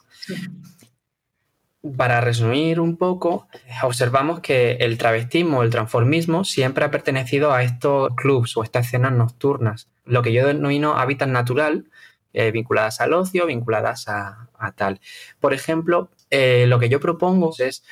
Para 1.98 2.22
resumir 2.22 2.79
un 2.79 2.98
poco, 2.98 3.48
observamos 3.84 4.39
que 4.39 4.74
el 4.74 4.98
travestismo, 4.98 5.63
el 5.63 5.72
transformismo, 5.72 6.43
siempre 6.43 6.86
ha 6.86 6.91
pertenecido 6.91 7.53
a 7.53 7.63
estos 7.63 8.13
clubs 8.15 8.55
o 8.58 8.63
estas 8.63 8.88
escenas 8.88 9.13
nocturnas, 9.13 9.89
lo 10.05 10.22
que 10.22 10.34
yo 10.34 10.46
denomino 10.46 10.96
hábitat 10.96 11.29
natural, 11.29 11.86
eh, 12.34 12.51
vinculadas 12.51 13.01
al 13.01 13.13
ocio, 13.13 13.46
vinculadas 13.46 14.08
a, 14.08 14.48
tal. 14.75 15.01
Por 15.39 15.53
ejemplo, 15.53 16.10
eh, 16.29 16.65
lo 16.67 16.79
que 16.79 16.88
yo 16.88 17.00
propongo 17.00 17.53
es, 17.58 17.84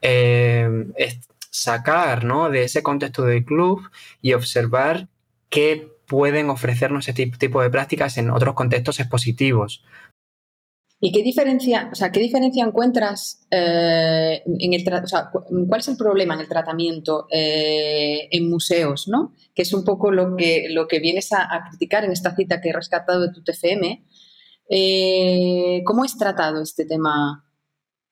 eh, 0.00 0.68
sacar 1.50 2.24
de 2.50 2.64
ese 2.64 2.82
contexto 2.82 3.22
del 3.22 3.44
club 3.44 3.88
y 4.20 4.34
observar 4.34 5.08
qué 5.48 5.95
pueden 6.06 6.50
ofrecernos 6.50 7.08
ese 7.08 7.26
tipo 7.26 7.60
de 7.62 7.70
prácticas 7.70 8.18
en 8.18 8.30
otros 8.30 8.54
contextos 8.54 9.00
expositivos. 9.00 9.84
¿Y 10.98 11.12
qué 11.12 11.22
diferencia, 11.22 11.90
o 11.92 11.94
sea, 11.94 12.10
qué 12.10 12.20
diferencia 12.20 12.64
encuentras 12.64 13.46
eh, 13.50 14.42
en 14.46 14.72
el 14.72 14.94
o 14.94 15.06
sea, 15.06 15.30
cuál 15.30 15.80
es 15.80 15.88
el 15.88 15.96
problema 15.96 16.34
en 16.34 16.40
el 16.40 16.48
tratamiento 16.48 17.26
eh, 17.30 18.28
en 18.30 18.48
museos, 18.48 19.06
¿no? 19.06 19.34
Que 19.54 19.62
es 19.62 19.74
un 19.74 19.84
poco 19.84 20.10
lo 20.10 20.36
que, 20.36 20.68
lo 20.70 20.88
que 20.88 20.98
vienes 20.98 21.32
a, 21.32 21.48
criticar 21.68 22.04
en 22.04 22.12
esta 22.12 22.34
cita 22.34 22.62
que 22.62 22.70
he 22.70 22.72
rescatado 22.72 23.20
de 23.20 23.32
tu 23.32 23.44
TFM. 23.44 24.06
Eh, 24.70 25.82
¿Cómo 25.84 26.04
es 26.04 26.16
tratado 26.16 26.62
este 26.62 26.86
tema 26.86 27.44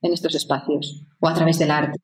en 0.03 0.13
estos 0.13 0.35
espacios 0.35 1.07
o 1.21 1.29
a 1.29 1.35
través 1.35 1.59
del 1.59 1.71
arte? 1.71 1.99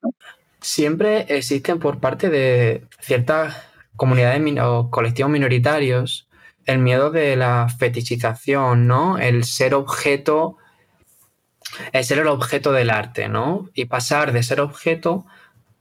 Siempre 0.62 1.26
existen 1.28 1.78
por 1.78 2.00
parte 2.00 2.30
de 2.30 2.86
ciertas 3.00 3.54
comunidades 4.00 4.42
o 4.62 4.88
colectivos 4.88 5.30
minoritarios 5.30 6.26
el 6.64 6.78
miedo 6.78 7.10
de 7.10 7.36
la 7.36 7.68
fetichización, 7.68 8.86
¿no? 8.86 9.18
El 9.18 9.44
ser 9.44 9.74
objeto 9.74 10.56
es 11.92 12.06
ser 12.06 12.20
el 12.20 12.28
objeto 12.28 12.72
del 12.72 12.88
arte, 12.88 13.28
¿no? 13.28 13.68
Y 13.74 13.84
pasar 13.84 14.32
de 14.32 14.42
ser 14.42 14.62
objeto 14.62 15.26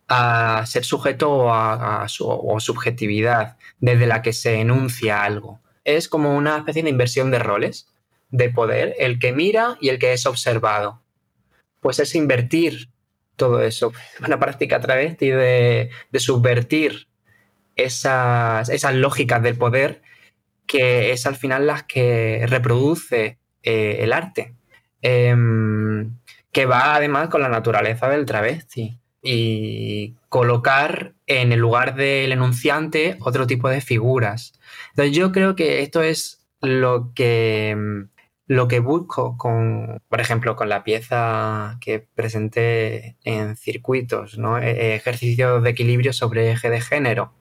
a 0.09 0.65
ser 0.65 0.83
sujeto 0.83 1.53
a, 1.53 2.09
su, 2.09 2.27
o 2.27 2.59
subjetividad 2.59 3.55
desde 3.79 4.05
la 4.05 4.21
que 4.21 4.33
se 4.33 4.55
enuncia 4.55 5.23
algo. 5.23 5.61
Es 5.85 6.09
como 6.09 6.35
una 6.35 6.57
especie 6.57 6.83
de 6.83 6.89
inversión 6.89 7.31
de 7.31 7.39
roles, 7.39 7.87
de 8.31 8.49
poder, 8.49 8.95
el 8.99 9.19
que 9.19 9.31
mira 9.31 9.77
y 9.79 9.87
el 9.87 9.97
que 9.97 10.11
es 10.11 10.25
observado. 10.25 11.01
Pues 11.79 11.99
es 11.99 12.15
invertir 12.15 12.89
todo 13.37 13.61
eso. 13.61 13.93
Una 14.27 14.39
práctica 14.39 14.81
travesti 14.81 15.29
de, 15.29 15.89
de 16.11 16.19
subvertir 16.19 17.08
esas, 17.83 18.69
esas 18.69 18.95
lógicas 18.95 19.41
del 19.41 19.57
poder 19.57 20.01
que 20.69 21.11
es 21.11 21.25
al 21.25 21.35
final 21.35 21.65
las 21.65 21.83
que 21.83 22.45
reproduce 22.47 23.39
eh, 23.63 23.97
el 24.01 24.13
arte, 24.13 24.53
em, 25.01 26.15
que 26.51 26.65
va 26.67 26.95
además 26.95 27.29
con 27.29 27.41
la 27.41 27.49
naturaleza 27.49 28.07
del 28.07 28.25
travesti 28.25 28.99
y 29.23 30.15
colocar 30.29 31.13
en 31.25 31.51
el 31.51 31.59
lugar 31.59 31.95
del 31.95 32.31
enunciante 32.31 33.17
otro 33.21 33.47
tipo 33.47 33.67
de 33.67 33.81
figuras. 33.81 34.53
Entonces 34.91 35.15
yo 35.15 35.31
creo 35.31 35.55
que 35.55 35.81
esto 35.81 36.03
es 36.03 36.47
lo 36.61 37.13
que, 37.15 37.75
lo 38.47 38.67
que 38.67 38.79
busco 38.79 39.37
con, 39.37 40.01
por 40.07 40.21
ejemplo, 40.21 40.55
con 40.55 40.69
la 40.69 40.83
pieza 40.83 41.77
que 41.81 41.99
presenté 41.99 43.17
en 43.23 43.55
circuitos, 43.55 44.37
¿no? 44.37 44.59
E, 44.59 44.95
ejercicios 44.95 45.63
de 45.63 45.71
equilibrio 45.71 46.13
sobre 46.13 46.51
eje 46.51 46.69
de 46.69 46.81
género. 46.81 47.33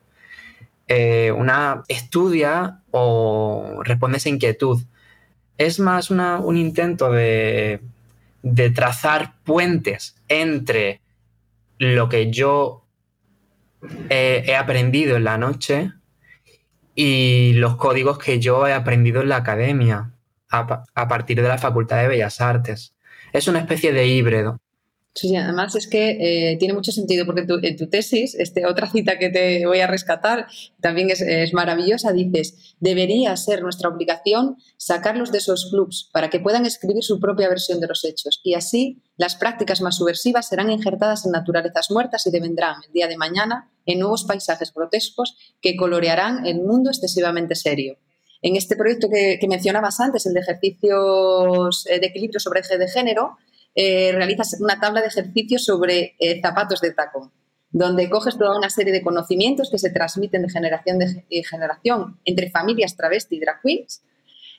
Eh, 0.89 1.33
una 1.33 1.85
estudia 1.89 2.83
o 2.91 3.81
responde 3.85 4.19
esa 4.19 4.31
inquietud. 4.31 4.83
Es 5.59 5.81
más 5.81 6.11
un 6.11 6.57
intento 6.57 7.11
de, 7.11 7.81
trazar 8.75 9.35
puentes 9.45 10.17
entre 10.29 11.03
lo 11.79 12.09
que 12.09 12.31
yo 12.31 12.87
he 14.09 14.57
aprendido 14.57 15.17
en 15.17 15.25
la 15.25 15.37
noche 15.39 15.93
y 16.95 17.53
los 17.55 17.77
códigos 17.77 18.19
que 18.19 18.41
yo 18.41 18.67
he 18.67 18.73
aprendido 18.73 19.21
en 19.21 19.29
la 19.29 19.37
academia 19.37 20.13
a 20.51 21.09
partir 21.09 21.43
de 21.43 21.49
la 21.49 21.59
Facultad 21.59 21.99
de 21.99 22.09
Bellas 22.09 22.41
Artes. 22.41 22.95
Es 23.33 23.49
una 23.49 23.59
especie 23.59 23.93
de 23.93 24.07
híbrido. 24.07 24.59
Sí, 25.19 25.35
además 25.35 25.75
es 25.75 25.89
que 25.89 26.53
eh, 26.53 26.57
tiene 26.59 26.75
mucho 26.75 26.93
sentido 26.93 27.27
porque 27.27 27.45
en 27.63 27.77
tu 27.77 27.89
tesis, 27.89 28.37
este, 28.37 28.67
otra 28.67 28.89
cita 28.89 29.19
que 29.19 29.31
te 29.31 29.67
voy 29.67 29.81
a 29.81 29.89
rescatar, 29.89 30.47
también 30.81 31.11
es, 31.11 31.53
maravillosa, 31.53 32.13
dices, 32.13 32.77
debería 32.79 33.37
ser 33.37 33.63
nuestra 33.63 33.89
obligación 33.89 34.59
sacarlos 34.77 35.33
de 35.33 35.39
esos 35.39 35.71
clubs 35.73 36.09
para 36.13 36.31
que 36.31 36.39
puedan 36.39 36.67
escribir 36.67 37.03
su 37.03 37.19
propia 37.19 37.49
versión 37.49 37.81
de 37.81 37.89
los 37.89 38.05
hechos 38.05 38.41
y 38.45 38.55
así 38.55 39.03
las 39.17 39.35
prácticas 39.35 39.81
más 39.81 39.97
subversivas 39.97 40.47
serán 40.47 40.71
injertadas 40.71 41.27
en 41.27 41.33
naturalezas 41.33 41.91
muertas 41.91 42.25
y 42.29 42.31
devendrán 42.31 42.77
el 42.87 42.93
día 42.93 43.09
de 43.09 43.17
mañana 43.17 43.73
en 43.87 43.99
nuevos 43.99 44.23
paisajes 44.23 44.73
grotescos 44.73 45.37
que 45.61 45.75
colorearán 45.75 46.47
el 46.47 46.61
mundo 46.61 46.91
excesivamente 46.91 47.57
serio. 47.57 47.99
En 48.41 48.55
este 48.55 48.77
proyecto 48.77 49.09
que, 49.11 49.39
que 49.41 49.49
mencionabas 49.49 49.99
antes, 49.99 50.27
el 50.27 50.35
de 50.35 50.41
ejercicios 50.41 51.87
eh, 51.87 51.99
de 51.99 52.07
equilibrio 52.07 52.39
sobre 52.39 52.61
eje 52.61 52.79
de 52.79 52.87
género, 52.87 53.37
eh, 53.81 54.11
realizas 54.13 54.57
una 54.59 54.81
tabla 54.81 55.01
de 55.01 55.07
ejercicios 55.07 55.65
sobre 55.65 56.17
eh, 56.19 56.41
zapatos 56.43 56.81
de 56.81 56.91
tacón, 56.91 57.31
donde 57.71 58.11
coges 58.11 58.37
toda 58.37 58.59
una 58.59 58.71
serie 58.71 58.93
de 58.93 59.05
conocimientos 59.05 59.71
que 59.71 59.79
se 59.79 59.91
transmiten 59.91 60.43
de 60.43 60.49
generación 60.49 60.99
en 61.01 61.45
generación 61.45 62.19
entre 62.25 62.51
familias 62.51 62.97
travesti 62.97 63.37
y 63.37 63.39
drag 63.39 63.63
queens. 63.63 64.03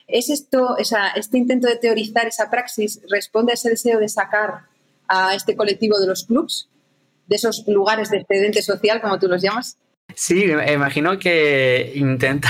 ¿Es 0.06 0.30
esto, 0.30 0.78
este 0.78 1.36
intento 1.36 1.68
de 1.68 1.76
teorizar 1.76 2.26
esa 2.26 2.48
praxis 2.48 3.02
responde 3.10 3.52
a 3.52 3.56
ese 3.56 3.68
deseo 3.68 4.00
de 4.00 4.08
sacar 4.08 4.62
a 5.06 5.34
este 5.34 5.54
colectivo 5.54 6.00
de 6.00 6.06
los 6.06 6.24
clubs, 6.24 6.70
de 7.26 7.36
esos 7.36 7.68
lugares 7.68 8.08
de 8.08 8.20
excedente 8.20 8.62
social, 8.62 9.02
como 9.02 9.18
tú 9.18 9.28
los 9.28 9.42
llamas? 9.42 9.76
Sí, 10.14 10.44
imagino 10.44 11.18
que 11.18 11.92
intenta, 11.94 12.48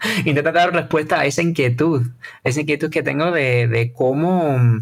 intenta 0.24 0.52
dar 0.52 0.72
respuesta 0.72 1.20
a 1.20 1.26
esa 1.26 1.42
inquietud, 1.42 2.06
esa 2.44 2.62
inquietud 2.62 2.88
que 2.88 3.02
tengo 3.02 3.30
de 3.30 3.92
cómo 3.94 4.80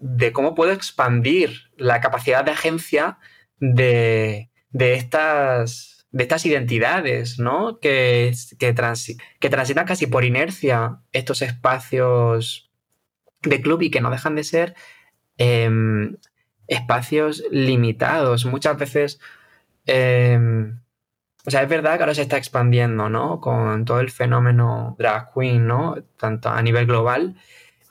de 0.00 0.32
cómo 0.32 0.54
puedo 0.54 0.72
expandir 0.72 1.70
la 1.76 2.00
capacidad 2.00 2.44
de 2.44 2.52
agencia 2.52 3.18
de, 3.60 4.50
estas, 4.72 6.06
de 6.10 6.22
estas 6.22 6.46
identidades, 6.46 7.38
¿no? 7.38 7.78
Que, 7.80 8.32
que, 8.58 8.74
que 9.40 9.50
transitan 9.50 9.86
casi 9.86 10.06
por 10.06 10.24
inercia 10.24 11.00
estos 11.12 11.42
espacios 11.42 12.70
de 13.42 13.60
club 13.60 13.82
y 13.82 13.90
que 13.90 14.00
no 14.00 14.10
dejan 14.10 14.34
de 14.34 14.44
ser 14.44 14.74
em, 15.36 16.16
espacios 16.66 17.44
limitados. 17.50 18.44
Muchas 18.44 18.76
veces, 18.78 19.20
em, 19.86 20.80
o 21.46 21.50
sea, 21.50 21.62
es 21.62 21.68
verdad 21.68 21.96
que 21.96 22.02
ahora 22.02 22.14
se 22.14 22.22
está 22.22 22.36
expandiendo, 22.36 23.08
¿no? 23.08 23.40
Con 23.40 23.84
todo 23.84 24.00
el 24.00 24.10
fenómeno 24.10 24.96
drag 24.98 25.32
queen, 25.32 25.66
¿no? 25.66 25.96
Tanto 26.16 26.50
a 26.50 26.62
nivel 26.62 26.86
global 26.86 27.36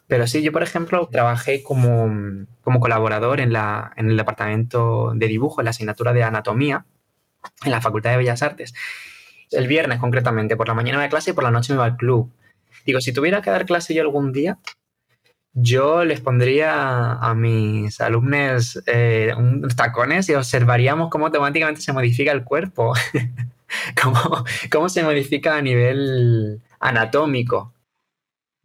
pero 0.07 0.25
sí, 0.25 0.41
yo, 0.41 0.51
por 0.53 0.63
ejemplo, 0.63 1.09
trabajé 1.11 1.61
como, 1.63 2.47
colaborador 2.79 3.41
en, 3.41 3.51
la, 3.51 3.91
en 3.97 4.09
el 4.09 4.17
departamento 4.17 5.11
de 5.13 5.27
dibujo, 5.27 5.61
en 5.61 5.65
la 5.65 5.71
asignatura 5.71 6.13
de 6.13 6.23
anatomía, 6.23 6.85
en 7.65 7.71
la 7.71 7.81
Facultad 7.81 8.11
de 8.11 8.17
Bellas 8.17 8.41
Artes. 8.41 8.73
El 9.51 9.67
viernes, 9.67 9.99
concretamente, 9.99 10.55
por 10.55 10.67
la 10.67 10.73
mañana 10.73 11.01
de 11.01 11.09
clase 11.09 11.31
y 11.31 11.33
por 11.33 11.43
la 11.43 11.51
noche 11.51 11.73
me 11.73 11.77
iba 11.77 11.85
al 11.85 11.97
club. 11.97 12.31
Digo, 12.85 13.01
si 13.01 13.11
tuviera 13.11 13.41
que 13.41 13.51
dar 13.51 13.65
clase 13.65 13.93
yo 13.93 14.01
algún 14.01 14.31
día, 14.31 14.59
yo 15.53 16.05
les 16.05 16.21
pondría 16.21 17.13
a 17.13 17.33
mis 17.33 17.99
alumnos 17.99 18.81
eh, 18.85 19.33
tacones 19.75 20.29
y 20.29 20.35
observaríamos 20.35 21.09
cómo 21.09 21.25
automáticamente 21.25 21.81
se 21.81 21.91
modifica 21.91 22.31
el 22.31 22.43
cuerpo, 22.43 22.93
cómo, 24.01 24.45
cómo 24.71 24.87
se 24.87 25.03
modifica 25.03 25.57
a 25.57 25.61
nivel 25.61 26.61
anatómico. 26.79 27.73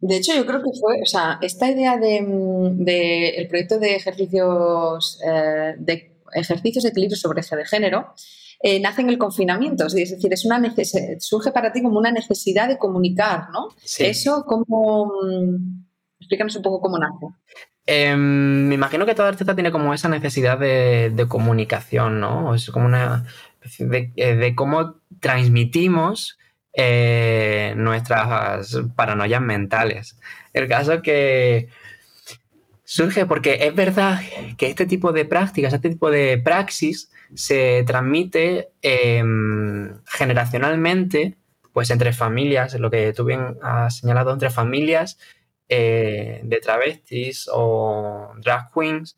De 0.05 0.17
hecho, 0.17 0.35
yo 0.35 0.45
creo 0.45 0.61
que 0.61 0.77
fue, 0.77 1.01
o 1.01 1.05
sea, 1.05 1.39
esta 1.41 1.71
idea 1.71 1.97
del 1.97 2.27
mm, 2.27 2.83
de, 2.83 3.29
el 3.29 3.47
proyecto 3.47 3.79
de 3.79 3.95
ejercicios, 3.95 5.17
eh, 5.25 5.75
de 5.77 6.17
ejercicios 6.33 6.83
de 6.83 6.89
equilibrio 6.89 7.15
sobre 7.15 7.39
eje 7.39 7.55
de 7.55 7.65
género, 7.65 8.13
eh, 8.61 8.81
nace 8.81 9.01
en 9.01 9.09
el 9.09 9.17
confinamiento, 9.17 9.85
es 9.85 9.93
decir, 9.93 10.33
es 10.33 10.43
una 10.43 10.61
surge 11.19 11.51
para 11.51 11.71
ti 11.71 11.81
como 11.81 11.99
una 11.99 12.11
necesidad 12.11 12.67
de 12.67 12.77
comunicar, 12.77 13.49
¿no? 13.51 13.69
Eso, 13.97 14.43
¿cómo? 14.45 15.05
Mm, 15.23 15.85
explícanos 16.19 16.57
un 16.57 16.63
poco 16.63 16.81
cómo 16.81 16.97
nace. 16.97 17.27
Em, 17.85 18.67
me 18.67 18.75
imagino 18.75 19.05
que 19.05 19.15
toda 19.15 19.29
artista 19.29 19.55
tiene 19.55 19.71
como 19.71 19.93
esa 19.93 20.09
necesidad 20.09 20.59
de, 20.59 21.25
comunicación, 21.29 22.19
¿no? 22.19 22.53
Es 22.53 22.69
como 22.71 22.87
una 22.87 23.25
de, 23.79 24.11
eh, 24.17 24.35
de 24.35 24.53
cómo 24.53 24.95
transmitimos 25.21 26.37
eh, 26.73 27.73
nuestras 27.77 28.77
paranoias 28.95 29.41
mentales. 29.41 30.17
El 30.53 30.67
caso 30.67 31.01
que 31.01 31.69
surge 32.83 33.25
porque 33.25 33.59
es 33.61 33.75
verdad 33.75 34.19
que 34.57 34.67
este 34.67 34.85
tipo 34.85 35.11
de 35.11 35.25
prácticas, 35.25 35.73
este 35.73 35.89
tipo 35.89 36.11
de 36.11 36.37
praxis 36.37 37.11
se 37.35 37.83
transmite 37.85 38.69
em, 38.81 39.99
generacionalmente, 40.05 41.37
pues 41.71 41.89
entre 41.89 42.13
familias, 42.13 42.75
lo 42.75 42.91
que 42.91 43.13
tú 43.13 43.25
bien 43.25 43.57
has 43.61 43.97
señalado, 43.99 44.31
entre 44.31 44.49
familias 44.49 45.17
eh, 45.69 46.41
de 46.43 46.57
travestis 46.59 47.49
o 47.51 48.33
drag 48.37 48.71
queens, 48.71 49.17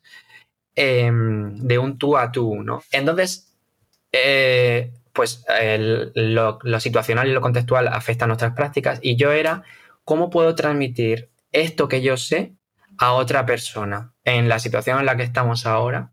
em, 0.74 1.56
de 1.56 1.78
un 1.78 1.98
tú 1.98 2.16
a 2.16 2.32
tú, 2.32 2.62
¿no? 2.62 2.82
Entonces, 2.92 3.54
pues 5.16 5.44
lo, 6.14 6.60
situacional 6.78 7.28
y 7.28 7.32
lo 7.32 7.40
contextual 7.40 7.88
afecta 7.88 8.26
a 8.26 8.28
nuestras 8.28 8.52
prácticas 8.52 9.00
y 9.02 9.16
yo 9.16 9.32
era 9.32 9.64
cómo 10.04 10.30
puedo 10.30 10.54
transmitir 10.54 11.30
esto 11.50 11.88
que 11.88 12.02
yo 12.02 12.18
sé 12.18 12.54
a 12.98 13.14
otra 13.14 13.46
persona 13.46 14.12
en 14.24 14.48
la 14.48 14.58
situación 14.58 15.00
en 15.00 15.06
la 15.06 15.16
que 15.16 15.22
estamos 15.22 15.66
ahora 15.66 16.12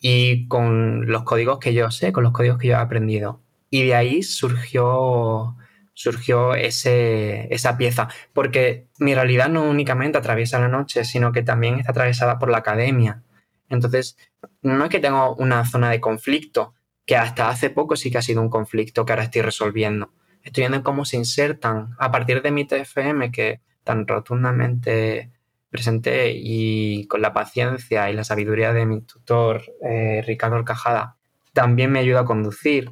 y 0.00 0.48
con 0.48 1.06
los 1.06 1.22
códigos 1.22 1.58
que 1.60 1.72
yo 1.74 1.90
sé, 1.90 2.12
con 2.12 2.24
los 2.24 2.32
códigos 2.32 2.58
que 2.58 2.68
yo 2.68 2.74
he 2.74 2.76
aprendido. 2.76 3.40
Y 3.70 3.84
de 3.86 3.94
ahí 3.94 4.22
surgió, 4.22 5.56
surgió 5.94 6.54
ese, 6.54 7.52
esa 7.52 7.76
pieza, 7.76 8.08
porque 8.32 8.88
mi 8.98 9.14
realidad 9.14 9.48
no 9.48 9.62
únicamente 9.62 10.18
atraviesa 10.18 10.58
la 10.58 10.68
noche, 10.68 11.04
sino 11.04 11.32
que 11.32 11.42
también 11.42 11.78
está 11.78 11.92
atravesada 11.92 12.38
por 12.38 12.50
la 12.50 12.58
academia. 12.58 13.22
Entonces, 13.68 14.16
no 14.62 14.84
es 14.84 14.90
que 14.90 15.00
tenga 15.00 15.30
una 15.30 15.64
zona 15.66 15.90
de 15.90 16.00
conflicto, 16.00 16.74
que 17.08 17.16
hasta 17.16 17.48
hace 17.48 17.70
poco 17.70 17.96
sí 17.96 18.10
que 18.10 18.18
ha 18.18 18.22
sido 18.22 18.42
un 18.42 18.50
conflicto 18.50 19.06
que 19.06 19.12
ahora 19.12 19.24
estoy 19.24 19.40
resolviendo. 19.40 20.12
Estoy 20.42 20.62
viendo 20.62 20.82
cómo 20.82 21.06
se 21.06 21.16
insertan 21.16 21.96
a 21.98 22.12
partir 22.12 22.42
de 22.42 22.50
mi 22.50 22.66
TFM 22.66 23.32
que 23.32 23.62
tan 23.82 24.06
rotundamente 24.06 25.30
presenté 25.70 26.32
y 26.36 27.06
con 27.06 27.22
la 27.22 27.32
paciencia 27.32 28.10
y 28.10 28.14
la 28.14 28.24
sabiduría 28.24 28.74
de 28.74 28.84
mi 28.84 29.00
tutor 29.00 29.62
eh, 29.82 30.22
Ricardo 30.26 30.56
Orcajada 30.56 31.16
también 31.54 31.90
me 31.90 32.00
ayuda 32.00 32.20
a 32.20 32.24
conducir. 32.26 32.90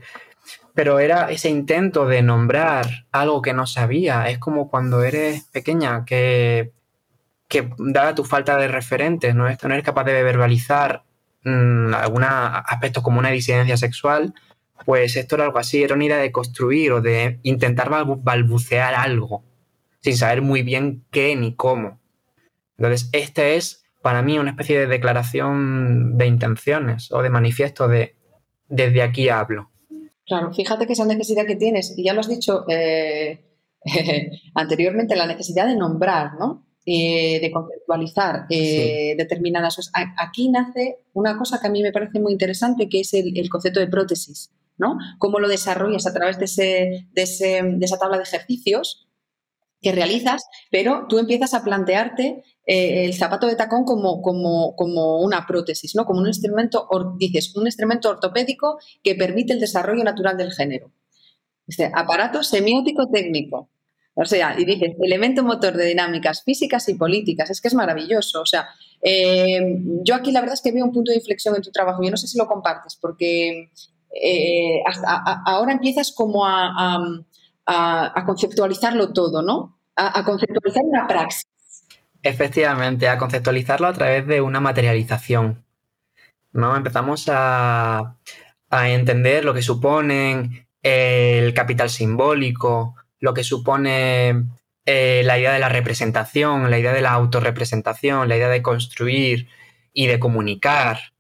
Pero 0.73 0.99
era 0.99 1.31
ese 1.31 1.51
intento 1.51 2.07
de 2.07 2.23
nombrar 2.23 2.87
algo 3.13 3.43
que 3.43 3.53
no 3.53 3.67
sabía. 3.67 4.31
Es 4.31 4.39
como 4.39 4.71
cuando 4.71 5.03
eres 5.05 5.45
pequeña, 5.53 6.07
que, 6.07 6.73
que 7.49 7.69
dada 7.77 8.15
tu 8.15 8.25
falta 8.25 8.57
de 8.57 8.69
referentes, 8.69 9.35
no, 9.35 9.45
no 9.45 9.75
eres 9.75 9.85
capaz 9.85 10.05
de 10.05 10.23
verbalizar 10.23 11.05
mmm, 11.47 11.95
algunos 11.95 12.29
aspectos 12.31 13.03
como 13.03 13.21
una 13.21 13.31
disidencia 13.31 13.77
sexual, 13.77 14.35
pues 14.85 15.17
esto 15.17 15.37
era 15.37 15.45
algo 15.45 15.59
así, 15.59 15.83
era 15.83 15.95
una 15.95 16.05
idea 16.05 16.19
de 16.19 16.33
construir 16.33 16.93
o 16.93 17.01
de 17.01 17.39
intentar 17.45 17.89
balbucear 17.89 18.95
algo, 18.95 19.45
sin 20.01 20.17
saber 20.17 20.43
muy 20.43 20.63
bien 20.63 21.05
qué 21.11 21.35
ni 21.37 21.55
cómo. 21.55 22.01
Entonces, 22.77 23.09
este 23.13 23.57
es 23.57 23.85
para 24.03 24.23
mí 24.23 24.39
una 24.39 24.51
especie 24.51 24.79
de 24.79 24.87
declaración 24.87 26.19
de 26.19 26.27
intenciones 26.27 27.11
o 27.13 27.23
de 27.23 27.31
manifiesto 27.31 27.89
de 27.89 28.17
desde 28.69 29.03
aquí 29.03 29.29
hablo. 29.29 29.71
Claro, 30.27 30.53
fíjate 30.53 30.87
que 30.87 30.93
esa 30.93 31.07
necesidad 31.07 31.47
que 31.47 31.57
tienes, 31.57 31.97
y 31.97 32.05
ya 32.05 32.13
lo 32.13 32.21
has 32.21 32.29
dicho 32.29 32.65
eh, 32.69 33.45
anteriormente, 34.55 35.15
la 35.15 35.27
necesidad 35.27 35.67
de 35.67 35.77
nombrar, 35.77 36.35
¿no? 36.39 36.66
Eh, 36.89 37.41
de 37.41 37.51
conceptualizar 37.51 38.47
eh, 38.49 39.17
determinadas 39.19 39.75
cosas. 39.75 39.93
Aquí 40.17 40.49
nace 40.51 41.01
una 41.15 41.37
cosa 41.37 41.61
que 41.61 41.67
a 41.67 41.71
mí 41.71 41.83
me 41.83 41.91
parece 41.91 42.21
muy 42.21 42.31
interesante, 42.31 42.89
que 42.89 43.01
es 43.01 43.13
el, 43.13 43.51
concepto 43.51 43.81
de 43.81 43.89
prótesis, 43.89 44.53
¿no? 44.79 44.97
Cómo 45.19 45.41
lo 45.41 45.49
desarrollas 45.49 46.07
a 46.07 46.15
través 46.15 46.39
de, 46.39 46.45
ese, 46.45 47.61
de, 47.65 47.85
esa 47.85 47.99
tabla 47.99 48.19
de 48.19 48.23
ejercicios 48.23 49.09
que 49.83 49.91
realizas, 49.91 50.45
pero 50.71 51.07
tú 51.09 51.19
empiezas 51.19 51.55
a 51.55 51.65
plantearte 51.65 52.45
el 52.67 53.15
zapato 53.15 53.49
de 53.49 53.57
tacón 53.57 53.85
como, 53.85 54.23
como, 54.23 54.77
como, 54.77 55.23
una 55.23 55.45
prótesis, 55.45 55.97
¿no? 55.97 56.07
Como 56.07 56.21
un 56.21 56.29
instrumento, 56.29 56.89
dices, 57.19 57.57
un 57.57 57.67
instrumento 57.67 58.11
ortopédico 58.11 58.79
que 59.03 59.17
permite 59.17 59.55
el 59.55 59.59
desarrollo 59.59 60.05
natural 60.05 60.37
del 60.37 60.53
género. 60.53 60.93
Este 61.67 61.91
aparato 61.93 62.45
semiótico 62.45 63.09
técnico. 63.09 63.71
O 64.19 64.25
sea, 64.25 64.59
y 64.59 64.65
dices, 64.65 64.95
elemento 64.99 65.45
motor 65.45 65.75
de 65.75 65.85
dinámicas 65.85 66.43
físicas 66.43 66.89
y 66.89 66.95
políticas, 66.95 67.51
es 67.51 67.61
que 67.61 67.69
es 67.69 67.75
maravilloso. 67.75 68.41
O 68.41 68.47
sea, 68.47 68.67
eh, 69.03 69.61
yo 70.03 70.15
aquí 70.15 70.33
la 70.33 70.41
verdad 70.41 70.55
es 70.55 70.63
que 70.63 70.73
veo 70.73 70.87
un 70.87 70.93
punto 70.93 71.11
de 71.11 71.19
inflexión 71.19 71.55
en 71.55 71.61
tu 71.61 71.71
trabajo. 71.71 72.03
Yo 72.03 72.11
no 72.11 72.17
sé 72.17 72.27
si 72.27 72.39
lo 72.39 72.47
compartes, 72.47 72.97
porque 72.97 73.71
eh, 74.11 74.83
ahora 75.45 75.73
empiezas 75.73 76.13
como 76.13 76.47
a, 76.47 76.99
conceptualizarlo 78.25 79.13
todo, 79.13 79.43
¿no? 79.43 79.79
A, 79.97 80.25
conceptualizar 80.25 80.83
una 80.85 81.07
praxis. 81.07 81.45
Efectivamente, 82.23 83.11
a 83.11 83.19
conceptualizarlo 83.19 83.87
a 83.87 83.93
través 83.93 84.27
de 84.27 84.41
una 84.41 84.61
materialización. 84.61 85.63
¿no? 86.53 86.75
Empezamos 86.75 87.29
a, 87.29 88.17
a 88.71 88.89
entender 88.89 89.45
lo 89.45 89.53
que 89.53 89.61
suponen 89.61 90.67
el 90.83 91.53
capital 91.53 91.91
simbólico, 91.91 92.95
lo 93.21 93.35
que 93.35 93.45
supone 93.45 94.45
eh, 94.87 95.23
la 95.25 95.39
idea 95.39 95.53
de 95.53 95.59
la 95.59 95.69
representación, 95.69 96.71
la 96.71 96.79
idea 96.79 96.93
de 96.93 97.01
la 97.01 97.13
autorrepresentación, 97.13 98.29
la 98.29 98.37
idea 98.37 98.49
de 98.49 98.63
construir 98.63 99.49
y 99.93 100.07
de 100.07 100.21
comunicar, 100.21 101.13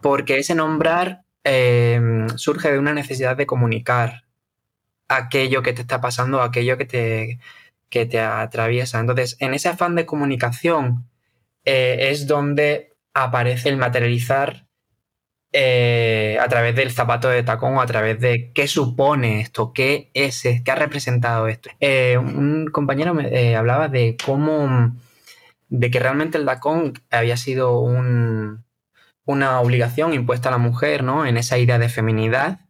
porque 0.00 0.38
ese 0.38 0.54
nombrar 0.54 1.22
em, 1.44 2.28
surge 2.36 2.70
de 2.70 2.78
una 2.78 2.92
necesidad 2.94 3.36
de 3.36 3.46
comunicar 3.46 4.24
aquello 5.08 5.62
que 5.62 5.72
te 5.72 5.82
está 5.82 6.00
pasando, 6.00 6.42
aquello 6.42 6.78
que 6.78 6.84
te, 6.84 7.40
que 7.90 8.06
te 8.06 8.20
atraviesa. 8.20 9.00
Entonces, 9.00 9.36
en 9.40 9.54
ese 9.54 9.68
afán 9.68 9.96
de 9.96 10.06
comunicación 10.06 11.08
eh, 11.64 12.10
es 12.10 12.26
donde 12.26 12.94
aparece 13.14 13.68
el 13.68 13.78
materializar 13.78 14.67
eh, 15.52 16.36
a 16.40 16.46
través 16.48 16.76
del 16.76 16.90
zapato 16.90 17.30
de 17.30 17.42
tacón 17.42 17.78
a 17.78 17.86
través 17.86 18.20
de 18.20 18.52
qué 18.52 18.68
supone 18.68 19.40
esto, 19.40 19.72
qué 19.72 20.10
es, 20.12 20.42
qué 20.42 20.70
ha 20.70 20.74
representado 20.74 21.48
esto. 21.48 21.70
Eh, 21.80 22.18
un 22.18 22.66
compañero 22.70 23.14
me 23.14 23.28
eh, 23.28 23.56
hablaba 23.56 23.88
de 23.88 24.16
cómo, 24.22 24.94
de 25.68 25.90
que 25.90 26.00
realmente 26.00 26.36
el 26.36 26.44
tacón 26.44 26.92
había 27.10 27.38
sido 27.38 27.80
una 27.80 29.60
obligación 29.60 30.12
impuesta 30.12 30.48
a 30.50 30.52
la 30.52 30.58
mujer, 30.58 31.02
¿no? 31.02 31.24
En 31.26 31.38
esa 31.38 31.56
idea 31.58 31.78
de 31.78 31.88
feminidad. 31.88 32.60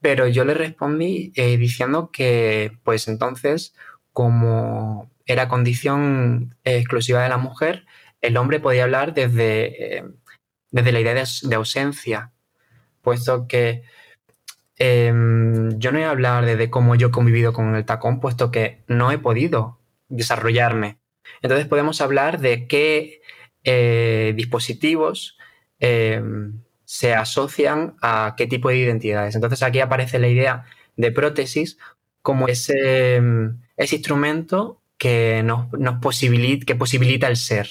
Pero 0.00 0.26
yo 0.26 0.44
le 0.44 0.54
respondí 0.54 1.32
diciendo 1.58 2.10
que, 2.12 2.72
pues 2.84 3.06
entonces, 3.06 3.74
como 4.12 5.10
era 5.26 5.48
condición 5.48 6.56
exclusiva 6.64 7.22
de 7.22 7.28
la 7.28 7.38
mujer, 7.38 7.86
el 8.20 8.36
hombre 8.36 8.60
podía 8.60 8.84
hablar 8.84 9.14
desde 9.14 10.04
desde 10.72 10.90
la 10.90 11.00
idea 11.00 11.14
de, 11.14 11.54
ausencia, 11.54 12.32
puesto 13.02 13.46
que 13.46 13.84
em, 14.78 15.78
yo 15.78 15.92
no 15.92 15.98
voy 15.98 16.06
a 16.06 16.10
hablar 16.10 16.44
de, 16.44 16.70
cómo 16.70 16.96
yo 16.96 17.08
he 17.08 17.10
convivido 17.12 17.52
con 17.52 17.76
el 17.76 17.84
tacón, 17.84 18.18
puesto 18.20 18.50
que 18.50 18.82
no 18.88 19.12
he 19.12 19.18
podido 19.18 19.78
desarrollarme. 20.08 20.98
Entonces 21.42 21.66
podemos 21.66 22.00
hablar 22.00 22.40
de 22.40 22.66
qué 22.66 23.20
eh, 23.64 24.32
dispositivos 24.34 25.38
em, 25.78 26.62
se 26.84 27.14
asocian 27.14 27.96
a 28.02 28.34
qué 28.36 28.46
tipo 28.46 28.70
de 28.70 28.78
identidades. 28.78 29.34
Entonces 29.34 29.62
aquí 29.62 29.80
aparece 29.80 30.18
la 30.18 30.28
idea 30.28 30.64
de 30.96 31.12
prótesis 31.12 31.78
como 32.22 32.48
ese, 32.48 33.16
em, 33.16 33.60
instrumento 33.76 34.80
que 34.96 35.42
nos, 35.42 35.68
que 36.64 36.74
posibilita 36.76 37.28
el 37.28 37.36
ser 37.36 37.68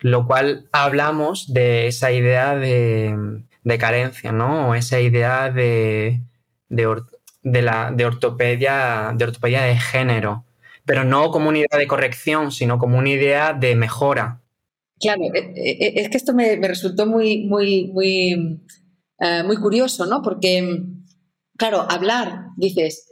lo 0.00 0.26
cual 0.26 0.68
hablamos 0.72 1.52
de 1.52 1.86
esa 1.86 2.10
idea 2.12 2.56
de, 2.56 3.42
carencia, 3.78 4.32
¿no? 4.32 4.70
O 4.70 4.74
esa 4.74 5.00
idea 5.00 5.50
de, 5.50 6.20
de, 6.68 7.62
la, 7.62 7.92
de, 7.92 8.04
ortopedia, 8.04 9.12
de 9.14 9.24
ortopedia 9.24 9.62
de 9.62 9.76
género, 9.76 10.44
pero 10.84 11.04
no 11.04 11.30
como 11.30 11.48
una 11.48 11.58
idea 11.58 11.78
de 11.78 11.86
corrección, 11.86 12.50
sino 12.50 12.78
como 12.78 12.98
una 12.98 13.10
idea 13.10 13.52
de 13.52 13.76
mejora. 13.76 14.40
Claro, 14.98 15.22
eh, 15.34 15.52
eh, 15.56 15.92
es 15.96 16.08
que 16.08 16.16
esto 16.16 16.34
me, 16.34 16.56
resultó 16.56 17.06
muy, 17.06 17.44
muy, 17.44 17.90
muy, 17.92 18.60
eh, 19.18 19.42
muy 19.44 19.56
curioso, 19.56 20.06
¿no? 20.06 20.20
Porque, 20.22 20.82
claro, 21.56 21.86
hablar, 21.88 22.46
dices, 22.56 23.09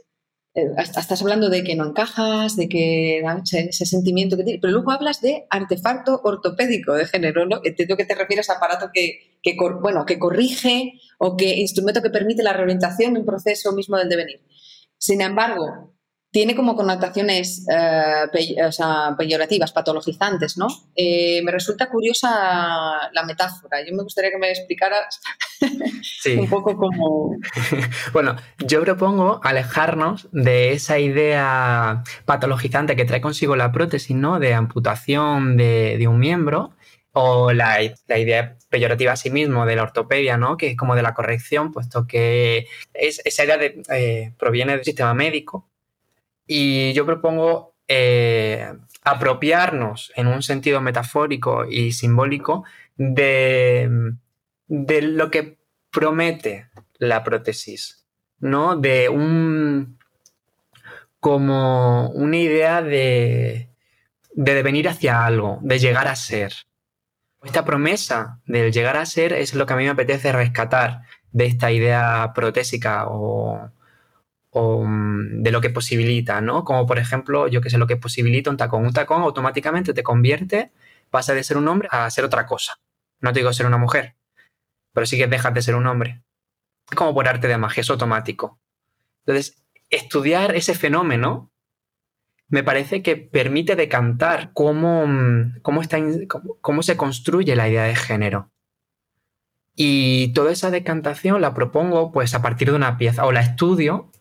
eh, 0.55 0.73
estás 0.77 1.21
hablando 1.21 1.49
de 1.49 1.63
que 1.63 1.75
no 1.75 1.85
encajas, 1.85 2.55
de 2.55 2.67
que 2.67 3.23
ese, 3.51 3.85
sentimiento 3.85 4.35
que 4.35 4.43
tienes, 4.43 4.61
pero 4.61 4.73
luego 4.73 4.91
hablas 4.91 5.21
de 5.21 5.45
artefacto 5.49 6.21
ortopédico 6.23 6.93
de 6.93 7.05
género, 7.05 7.45
¿no? 7.45 7.61
Entiendo 7.63 7.95
que 7.95 8.05
te 8.05 8.15
refieres 8.15 8.49
a 8.49 8.53
aparato 8.53 8.89
que, 8.93 9.37
bueno, 9.81 10.05
que 10.05 10.17
corrige 10.17 10.93
o 11.19 11.37
que 11.37 11.59
instrumento 11.59 12.01
que 12.01 12.09
permite 12.09 12.43
la 12.43 12.53
reorientación 12.53 13.13
de 13.13 13.19
un 13.19 13.25
proceso 13.25 13.73
mismo 13.73 13.97
del 13.97 14.09
devenir. 14.09 14.41
Sin 14.97 15.21
embargo, 15.21 15.93
tiene 16.31 16.55
como 16.55 16.75
connotaciones 16.75 17.65
eh, 17.71 18.27
peyorativas, 19.17 19.71
patologizantes, 19.71 20.57
¿no? 20.57 20.67
Eh, 20.95 21.41
me 21.43 21.51
resulta 21.51 21.89
curiosa 21.89 23.09
la 23.11 23.23
metáfora. 23.25 23.83
Yo 23.83 23.95
me 23.95 24.03
gustaría 24.03 24.29
que 24.29 24.37
me 24.37 24.49
explicaras 24.49 25.19
un 26.37 26.49
poco 26.49 26.77
cómo... 26.77 27.35
bueno, 28.13 28.35
yo 28.59 28.81
propongo 28.81 29.41
alejarnos 29.43 30.27
de 30.31 30.73
esa 30.73 30.99
idea 30.99 32.03
patologizante 32.25 32.95
que 32.95 33.05
trae 33.05 33.21
consigo 33.21 33.55
la 33.55 33.71
prótesis, 33.71 34.15
¿no? 34.15 34.39
De 34.39 34.53
amputación 34.53 35.57
de, 35.57 36.05
un 36.07 36.19
miembro 36.19 36.73
o 37.11 37.53
la, 37.53 37.81
idea 37.81 38.55
peyorativa 38.69 39.13
a 39.13 39.15
sí 39.15 39.31
mismo 39.31 39.65
de 39.65 39.75
la 39.75 39.83
ortopedia, 39.83 40.37
¿no? 40.37 40.57
Que 40.57 40.67
es 40.67 40.77
como 40.77 40.95
de 40.95 41.01
la 41.01 41.15
corrección, 41.15 41.71
puesto 41.71 42.05
que 42.05 42.67
es, 42.93 43.19
esa 43.25 43.45
idea 43.45 43.57
de, 43.57 43.81
eh, 43.89 44.33
proviene 44.37 44.73
del 44.73 44.85
sistema 44.85 45.15
médico 45.15 45.69
y 46.51 46.93
yo 46.93 47.05
propongo 47.05 47.75
eh, 47.87 48.73
apropiarnos 49.03 50.11
en 50.15 50.25
un 50.25 50.41
sentido 50.41 50.81
metafórico 50.81 51.65
y 51.69 51.91
simbólico 51.91 52.65
de, 52.97 53.87
de 54.65 55.01
lo 55.03 55.29
que 55.29 55.59
promete 55.91 56.69
la 56.97 57.23
prótesis, 57.23 58.07
¿no? 58.39 58.75
De 58.75 59.09
un 59.09 59.99
como 61.19 62.09
una 62.09 62.37
idea 62.37 62.81
de, 62.81 63.69
de 64.31 64.53
devenir 64.55 64.89
hacia 64.89 65.23
algo, 65.23 65.59
de 65.61 65.77
llegar 65.77 66.07
a 66.07 66.15
ser. 66.15 66.51
Esta 67.43 67.63
promesa 67.63 68.39
del 68.47 68.71
llegar 68.71 68.97
a 68.97 69.05
ser 69.05 69.33
es 69.33 69.53
lo 69.53 69.67
que 69.67 69.73
a 69.73 69.75
mí 69.75 69.83
me 69.83 69.91
apetece 69.91 70.31
rescatar 70.31 71.01
de 71.31 71.45
esta 71.45 71.71
idea 71.71 72.31
protésica 72.33 73.05
o, 73.07 73.69
o 74.51 74.83
mm, 74.85 75.43
de 75.43 75.51
lo 75.51 75.61
que 75.61 75.69
posibilita, 75.69 76.41
¿no? 76.41 76.63
Como 76.63 76.85
por 76.85 76.99
ejemplo, 76.99 77.47
yo 77.47 77.61
que 77.61 77.69
sé, 77.69 77.77
lo 77.77 77.87
que 77.87 77.97
posibilita 77.97 78.49
un 78.49 78.57
tacón. 78.57 78.85
Un 78.85 78.93
tacón 78.93 79.21
automáticamente 79.21 79.93
te 79.93 80.03
convierte, 80.03 80.71
pasa 81.09 81.33
de 81.33 81.43
ser 81.43 81.57
un 81.57 81.67
hombre 81.67 81.87
a 81.91 82.09
ser 82.09 82.25
otra 82.25 82.45
cosa. 82.45 82.79
No 83.21 83.33
te 83.33 83.39
digo 83.39 83.53
ser 83.53 83.65
una 83.65 83.77
mujer, 83.77 84.15
pero 84.93 85.05
sí 85.05 85.17
que 85.17 85.27
dejas 85.27 85.53
de 85.53 85.61
ser 85.61 85.75
un 85.75 85.87
hombre. 85.87 86.23
Es 86.89 86.95
como 86.95 87.13
por 87.13 87.27
arte 87.27 87.47
de 87.47 87.57
magia, 87.57 87.81
es 87.81 87.89
automático. 87.89 88.59
Entonces, 89.25 89.63
estudiar 89.89 90.55
ese 90.55 90.73
fenómeno 90.75 91.51
me 92.47 92.63
parece 92.63 93.03
que 93.03 93.15
permite 93.15 93.75
decantar 93.75 94.51
cómo, 94.53 95.05
mm, 95.05 95.59
cómo, 95.61 95.81
cómo 96.61 96.83
se 96.83 96.97
construye 96.97 97.55
la 97.55 97.69
idea 97.69 97.83
de 97.83 97.95
género. 97.95 98.51
Y 99.75 100.33
toda 100.33 100.51
esa 100.51 100.71
decantación 100.71 101.41
la 101.41 101.53
propongo 101.53 102.11
pues 102.11 102.33
a 102.33 102.41
partir 102.41 102.69
de 102.69 102.75
una 102.75 102.97
pieza 102.97 103.25
o 103.25 103.31
la 103.31 103.41
estudio 103.41 104.11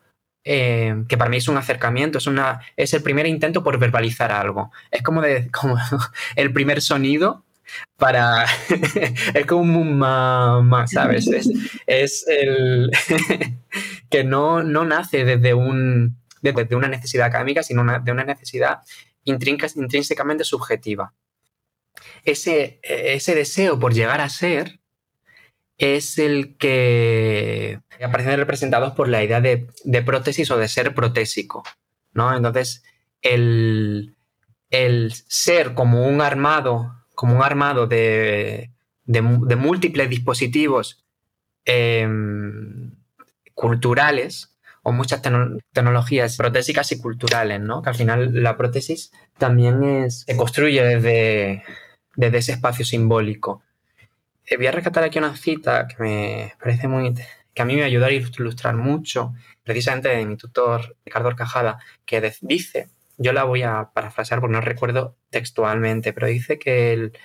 eh, 0.44 1.04
que 1.08 1.18
para 1.18 1.30
mí 1.30 1.36
es 1.36 1.48
un 1.48 1.56
acercamiento, 1.56 2.18
es, 2.18 2.26
una, 2.26 2.60
es 2.76 2.94
el 2.94 3.02
primer 3.02 3.26
intento 3.26 3.62
por 3.62 3.78
verbalizar 3.78 4.32
algo. 4.32 4.72
Es 4.90 5.02
como, 5.02 5.22
el 6.36 6.52
primer 6.52 6.80
sonido 6.80 7.44
para... 7.96 8.44
es 9.34 9.46
como 9.46 9.80
un 9.80 9.98
mamá, 9.98 10.86
¿sabes? 10.86 11.28
Es, 11.86 12.26
el... 12.28 12.90
que 14.10 14.24
no, 14.24 14.62
no 14.62 14.84
nace 14.84 15.24
desde, 15.24 15.54
un, 15.54 16.16
desde 16.40 16.76
una 16.76 16.88
necesidad 16.88 17.26
académica, 17.26 17.62
sino 17.62 17.84
de 18.00 18.12
una 18.12 18.24
necesidad 18.24 18.78
intrínsecamente 19.24 20.44
subjetiva. 20.44 21.12
ese, 22.24 22.80
ese 22.82 23.34
deseo 23.34 23.78
por 23.78 23.92
llegar 23.92 24.22
a 24.22 24.30
ser 24.30 24.80
es 25.78 26.18
el 26.18 26.56
que 26.56 27.80
aparecen 28.02 28.36
representados 28.36 28.92
por 28.94 29.08
la 29.08 29.22
idea 29.22 29.40
de, 29.40 29.68
prótesis 30.04 30.50
o 30.50 30.58
de 30.58 30.68
ser 30.68 30.94
protésico. 30.94 31.62
¿no? 32.12 32.36
Entonces, 32.36 32.82
el, 33.22 34.14
ser 35.28 35.74
como 35.74 36.06
un 36.06 36.20
armado, 36.20 37.04
como 37.14 37.36
un 37.36 37.42
armado 37.42 37.86
de, 37.86 38.70
múltiples 39.06 40.10
dispositivos 40.10 41.04
em, 41.64 42.92
culturales 43.54 44.56
o 44.82 44.92
muchas 44.92 45.22
tecnologías 45.72 46.36
protésicas 46.36 46.90
y 46.92 47.00
culturales, 47.00 47.60
¿no? 47.60 47.82
Que 47.82 47.90
al 47.90 47.94
final 47.94 48.42
la 48.42 48.56
prótesis 48.56 49.12
también 49.36 49.82
es, 49.84 50.20
se 50.20 50.36
construye 50.36 50.82
desde, 50.82 51.62
desde 52.16 52.38
ese 52.38 52.52
espacio 52.52 52.84
simbólico. 52.84 53.62
Eh, 54.50 54.56
voy 54.56 54.66
a 54.66 54.72
rescatar 54.72 55.04
aquí 55.04 55.18
una 55.18 55.36
cita 55.36 55.86
que 55.86 56.02
me 56.02 56.54
parece 56.60 56.88
muy 56.88 57.14
que 57.54 57.62
a 57.62 57.64
mí 57.64 57.74
me 57.74 57.82
ayudó 57.82 58.06
a 58.06 58.12
ilustrar 58.12 58.76
mucho, 58.76 59.34
precisamente 59.64 60.08
de 60.08 60.24
mi 60.24 60.36
tutor 60.36 60.96
Ricardo 61.04 61.28
Orcajada, 61.28 61.78
que 62.06 62.32
dice, 62.40 62.88
yo 63.18 63.32
la 63.32 63.44
voy 63.44 63.62
a 63.62 63.90
parafrasear 63.92 64.40
porque 64.40 64.54
no 64.54 64.60
recuerdo 64.60 65.16
textualmente, 65.30 66.12
pero 66.12 66.28
dice 66.28 66.58
que 66.58 66.92
el, 66.92 67.18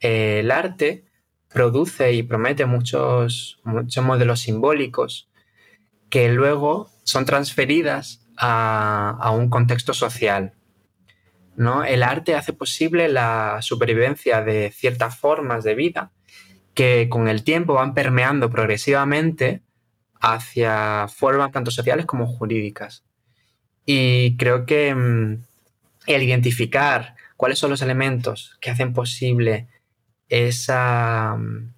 el 0.00 0.50
arte 0.50 1.06
produce 1.48 2.12
y 2.12 2.22
promete 2.22 2.66
muchos, 2.66 3.58
muchos 3.64 4.04
modelos 4.04 4.40
simbólicos 4.40 5.30
que 6.10 6.28
luego 6.28 6.90
son 7.02 7.24
transferidas 7.24 8.28
a, 8.36 9.16
a 9.18 9.30
un 9.30 9.48
contexto 9.48 9.94
social. 9.94 10.52
¿no? 11.56 11.84
El 11.84 12.02
arte 12.02 12.34
hace 12.34 12.52
posible 12.52 13.08
la 13.08 13.58
supervivencia 13.62 14.42
de 14.42 14.70
ciertas 14.72 15.18
formas 15.18 15.64
de 15.64 15.74
vida 15.74 16.12
que 16.74 17.08
con 17.08 17.28
el 17.28 17.44
tiempo 17.44 17.74
van 17.74 17.94
permeando 17.94 18.50
progresivamente 18.50 19.62
hacia 20.20 21.06
formas 21.08 21.52
tanto 21.52 21.70
sociales 21.70 22.06
como 22.06 22.26
jurídicas. 22.26 23.04
Y 23.86 24.36
creo 24.36 24.66
que 24.66 24.94
mm, 24.94 25.42
el 26.06 26.22
identificar 26.22 27.16
cuáles 27.36 27.58
son 27.58 27.70
los 27.70 27.82
elementos 27.82 28.56
que 28.60 28.70
hacen 28.70 28.92
posible 28.92 29.68
esa, 30.28 31.36
mm, 31.36 31.74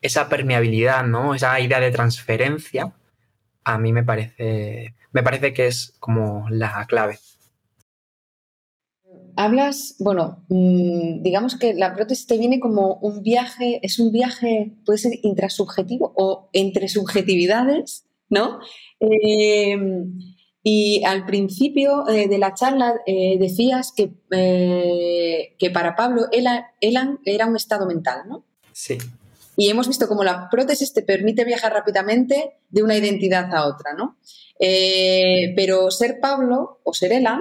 esa 0.00 0.28
permeabilidad, 0.28 1.04
¿no? 1.04 1.34
esa 1.34 1.58
idea 1.60 1.80
de 1.80 1.90
transferencia, 1.90 2.92
a 3.64 3.78
mí 3.78 3.92
me 3.92 4.04
parece, 4.04 4.94
me 5.12 5.22
parece 5.22 5.52
que 5.52 5.66
es 5.66 5.94
como 6.00 6.46
la 6.50 6.86
clave. 6.86 7.18
Hablas, 9.36 9.96
bueno, 9.98 10.44
mm, 10.48 11.22
digamos 11.22 11.56
que 11.56 11.74
la 11.74 11.94
prótesis 11.94 12.26
te 12.26 12.38
viene 12.38 12.60
como 12.60 12.94
un 12.96 13.22
viaje, 13.22 13.80
es 13.82 13.98
un 13.98 14.12
viaje, 14.12 14.72
puede 14.84 14.98
ser 14.98 15.12
intrasubjetivo 15.22 16.12
o 16.16 16.48
entre 16.52 16.88
subjetividades, 16.88 18.04
¿no? 18.28 18.60
Em, 19.00 20.12
y 20.62 21.02
al 21.04 21.24
principio 21.24 22.06
eh, 22.08 22.28
de 22.28 22.38
la 22.38 22.54
charla 22.54 22.94
eh, 23.06 23.38
decías 23.38 23.92
que, 23.96 24.12
eh, 24.30 25.54
que 25.58 25.70
para 25.70 25.96
Pablo 25.96 26.26
Elan 26.32 27.18
era 27.24 27.46
un 27.46 27.56
estado 27.56 27.86
mental, 27.86 28.22
¿no? 28.28 28.44
Sí. 28.72 28.98
Y 29.56 29.68
hemos 29.68 29.88
visto 29.88 30.08
cómo 30.08 30.24
la 30.24 30.48
prótesis 30.50 30.92
te 30.92 31.02
permite 31.02 31.44
viajar 31.44 31.72
rápidamente 31.72 32.54
de 32.70 32.82
una 32.82 32.96
identidad 32.96 33.54
a 33.54 33.66
otra, 33.66 33.92
¿no? 33.94 34.16
pero 35.56 35.90
ser 35.90 36.20
Pablo 36.20 36.80
o 36.84 36.92
ser 36.92 37.12
Elan 37.12 37.40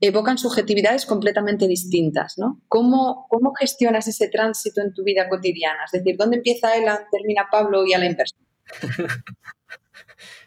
evocan 0.00 0.38
subjetividades 0.38 1.06
completamente 1.06 1.66
distintas, 1.66 2.34
¿no? 2.36 2.60
¿Cómo, 2.68 3.26
¿Cómo, 3.28 3.52
gestionas 3.54 4.08
ese 4.08 4.28
tránsito 4.28 4.80
en 4.80 4.92
tu 4.92 5.04
vida 5.04 5.28
cotidiana? 5.28 5.84
Es 5.84 5.92
decir, 5.92 6.16
¿dónde 6.18 6.36
empieza 6.38 6.76
Elan, 6.76 6.98
termina 7.10 7.48
Pablo 7.50 7.86
y 7.86 7.94
a 7.94 7.98
la 7.98 8.06
inversa? 8.06 8.36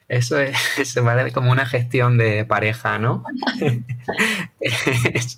Eso 0.08 0.40
es, 0.40 0.58
se 0.84 1.02
vale 1.02 1.32
como 1.32 1.52
una 1.52 1.66
gestión 1.66 2.18
de 2.18 2.46
pareja, 2.46 2.98
¿no? 3.00 3.24
es, 4.60 5.38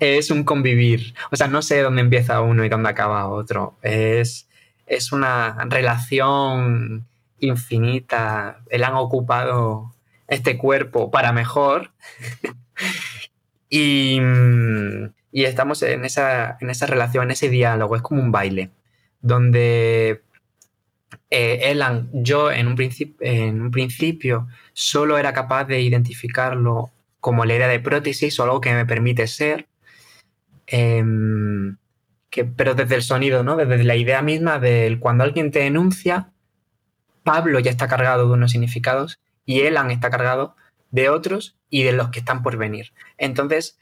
es, 0.00 0.30
un 0.30 0.44
convivir. 0.44 1.14
O 1.30 1.36
sea, 1.36 1.48
no 1.48 1.62
sé 1.62 1.80
dónde 1.80 2.02
empieza 2.02 2.40
uno 2.40 2.64
y 2.64 2.68
dónde 2.68 2.90
acaba 2.90 3.28
otro. 3.28 3.78
Es, 3.82 4.48
es 4.86 5.12
una 5.12 5.64
relación 5.68 7.06
infinita. 7.40 8.62
Él 8.70 8.84
han 8.84 8.94
ocupado 8.94 9.94
este 10.28 10.58
cuerpo 10.58 11.10
para 11.10 11.32
mejor. 11.32 11.92
y, 13.68 14.20
y, 15.32 15.44
estamos 15.44 15.82
en 15.82 16.04
esa, 16.04 16.56
en 16.60 16.70
esa 16.70 16.86
relación, 16.86 17.24
en 17.24 17.30
ese 17.32 17.48
diálogo. 17.48 17.96
Es 17.96 18.02
como 18.02 18.22
un 18.22 18.32
baile, 18.32 18.70
donde 19.20 20.22
eh, 21.30 21.70
Elan, 21.70 22.08
yo 22.12 22.50
en 22.50 22.68
un, 22.68 22.76
en 23.20 23.62
un 23.62 23.70
principio 23.70 24.48
solo 24.72 25.18
era 25.18 25.32
capaz 25.32 25.64
de 25.64 25.80
identificarlo 25.80 26.90
como 27.20 27.44
la 27.44 27.54
idea 27.54 27.68
de 27.68 27.80
prótesis 27.80 28.38
o 28.38 28.44
algo 28.44 28.60
que 28.60 28.72
me 28.72 28.86
permite 28.86 29.26
ser, 29.26 29.68
em, 30.66 31.76
pero 32.56 32.74
desde 32.74 32.94
el 32.94 33.02
sonido, 33.02 33.42
¿no? 33.42 33.56
Desde 33.56 33.84
la 33.84 33.96
idea 33.96 34.22
misma 34.22 34.58
de 34.58 34.96
cuando 35.00 35.24
alguien 35.24 35.50
te 35.50 35.60
denuncia, 35.60 36.30
Pablo 37.24 37.58
ya 37.60 37.70
está 37.70 37.88
cargado 37.88 38.28
de 38.28 38.34
unos 38.34 38.52
significados 38.52 39.20
y 39.44 39.60
Elan 39.60 39.90
está 39.90 40.10
cargado 40.10 40.56
de 40.90 41.10
otros 41.10 41.57
y 41.70 41.82
de 41.84 41.92
los 41.92 42.10
que 42.10 42.20
están 42.20 42.42
por 42.42 42.56
venir. 42.56 42.92
Entonces, 43.18 43.78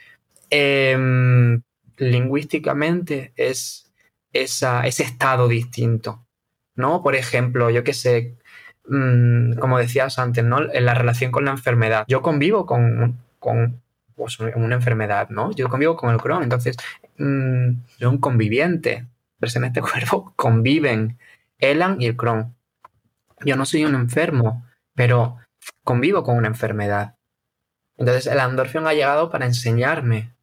em, 0.50 1.62
lingüísticamente 1.96 3.32
es 3.36 3.92
ese 4.32 5.02
estado 5.02 5.48
distinto. 5.48 6.26
¿no? 6.76 7.02
Por 7.02 7.16
ejemplo, 7.16 7.70
yo 7.70 7.82
qué 7.82 7.94
sé, 7.94 8.36
mm, 8.88 9.54
como 9.54 9.78
decías 9.78 10.18
antes, 10.18 10.44
¿no? 10.44 10.72
En 10.72 10.84
la 10.84 10.94
relación 10.94 11.32
con 11.32 11.46
la 11.46 11.50
enfermedad. 11.52 12.04
Yo 12.06 12.22
convivo 12.22 12.66
con, 12.66 13.18
pues, 14.14 14.38
una 14.38 14.74
enfermedad, 14.74 15.28
¿no? 15.30 15.52
Yo 15.52 15.68
convivo 15.68 15.96
con 15.96 16.10
el 16.12 16.20
Crohn, 16.20 16.42
entonces 16.42 16.76
mm, 17.18 17.70
soy 17.98 18.06
un 18.06 18.18
conviviente. 18.18 19.06
Pero 19.38 19.52
en 19.56 19.64
este 19.64 19.80
cuerpo 19.82 20.32
conviven 20.36 21.18
Elan 21.58 22.00
y 22.00 22.06
el 22.06 22.16
Crohn. 22.16 22.54
Yo 23.44 23.56
no 23.56 23.66
soy 23.66 23.84
un 23.84 23.94
enfermo, 23.94 24.64
pero 24.94 25.38
convivo 25.84 26.22
con 26.22 26.36
una 26.36 26.48
enfermedad. 26.48 27.15
Entonces 27.96 28.26
el 28.26 28.38
endorfión 28.38 28.86
ha 28.86 28.94
llegado 28.94 29.30
para 29.30 29.46
enseñarme, 29.46 30.34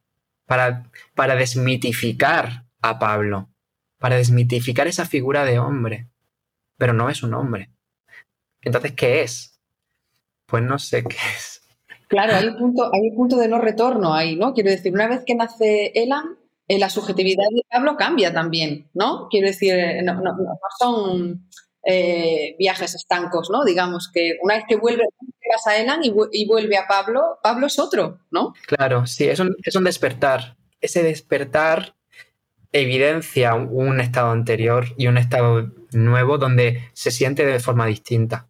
para, 0.45 0.89
para 1.15 1.35
desmitificar 1.35 2.65
a 2.81 2.99
Pablo, 2.99 3.49
para 3.99 4.15
desmitificar 4.15 4.87
esa 4.87 5.05
figura 5.05 5.45
de 5.45 5.59
hombre 5.59 6.07
pero 6.83 6.91
no 6.91 7.09
es 7.09 7.23
un 7.23 7.33
hombre. 7.33 7.69
Entonces, 8.61 8.93
¿qué 8.93 9.21
es? 9.21 9.57
Pues 10.45 10.63
no 10.63 10.77
sé 10.79 11.03
qué 11.03 11.15
es. 11.15 11.61
Claro, 12.09 12.35
hay 12.35 12.47
un 12.47 12.57
punto, 12.57 12.89
hay 12.93 13.09
un 13.09 13.15
punto 13.15 13.37
de 13.37 13.47
no 13.47 13.59
retorno 13.59 14.13
ahí, 14.13 14.35
¿no? 14.35 14.53
Quiero 14.53 14.69
decir, 14.69 14.93
una 14.93 15.07
vez 15.07 15.23
que 15.25 15.33
nace 15.33 15.93
Elan, 15.95 16.37
eh, 16.67 16.77
la 16.77 16.89
subjetividad 16.89 17.45
de 17.55 17.63
Pablo 17.71 17.95
cambia 17.95 18.33
también, 18.33 18.89
¿no? 18.93 19.29
Quiero 19.29 19.47
decir, 19.47 19.73
eh, 19.73 20.01
no, 20.03 20.21
son 20.77 21.47
eh, 21.85 22.55
viajes 22.57 22.95
estancos, 22.95 23.49
¿no? 23.51 23.63
Digamos 23.63 24.09
que 24.13 24.37
una 24.41 24.55
vez 24.55 24.63
que 24.67 24.75
vuelve 24.75 25.03
a 25.65 25.77
Elan 25.77 26.01
y, 26.03 26.45
vuelve 26.45 26.77
a 26.77 26.87
Pablo, 26.87 27.39
Pablo 27.43 27.67
es 27.67 27.77
otro, 27.79 28.19
¿no? 28.31 28.53
Claro, 28.65 29.05
sí, 29.05 29.25
es 29.25 29.39
un, 29.39 29.55
es 29.63 29.75
un 29.75 29.83
despertar. 29.83 30.57
Ese 30.81 31.03
despertar 31.03 31.95
evidencia 32.71 33.53
un 33.53 34.01
estado 34.01 34.31
anterior 34.31 34.87
y 34.97 35.07
un 35.07 35.17
estado 35.17 35.71
nuevo 35.91 36.37
donde 36.37 36.89
se 36.93 37.11
siente 37.11 37.45
de 37.45 37.59
forma 37.59 37.85
distinta. 37.85 38.47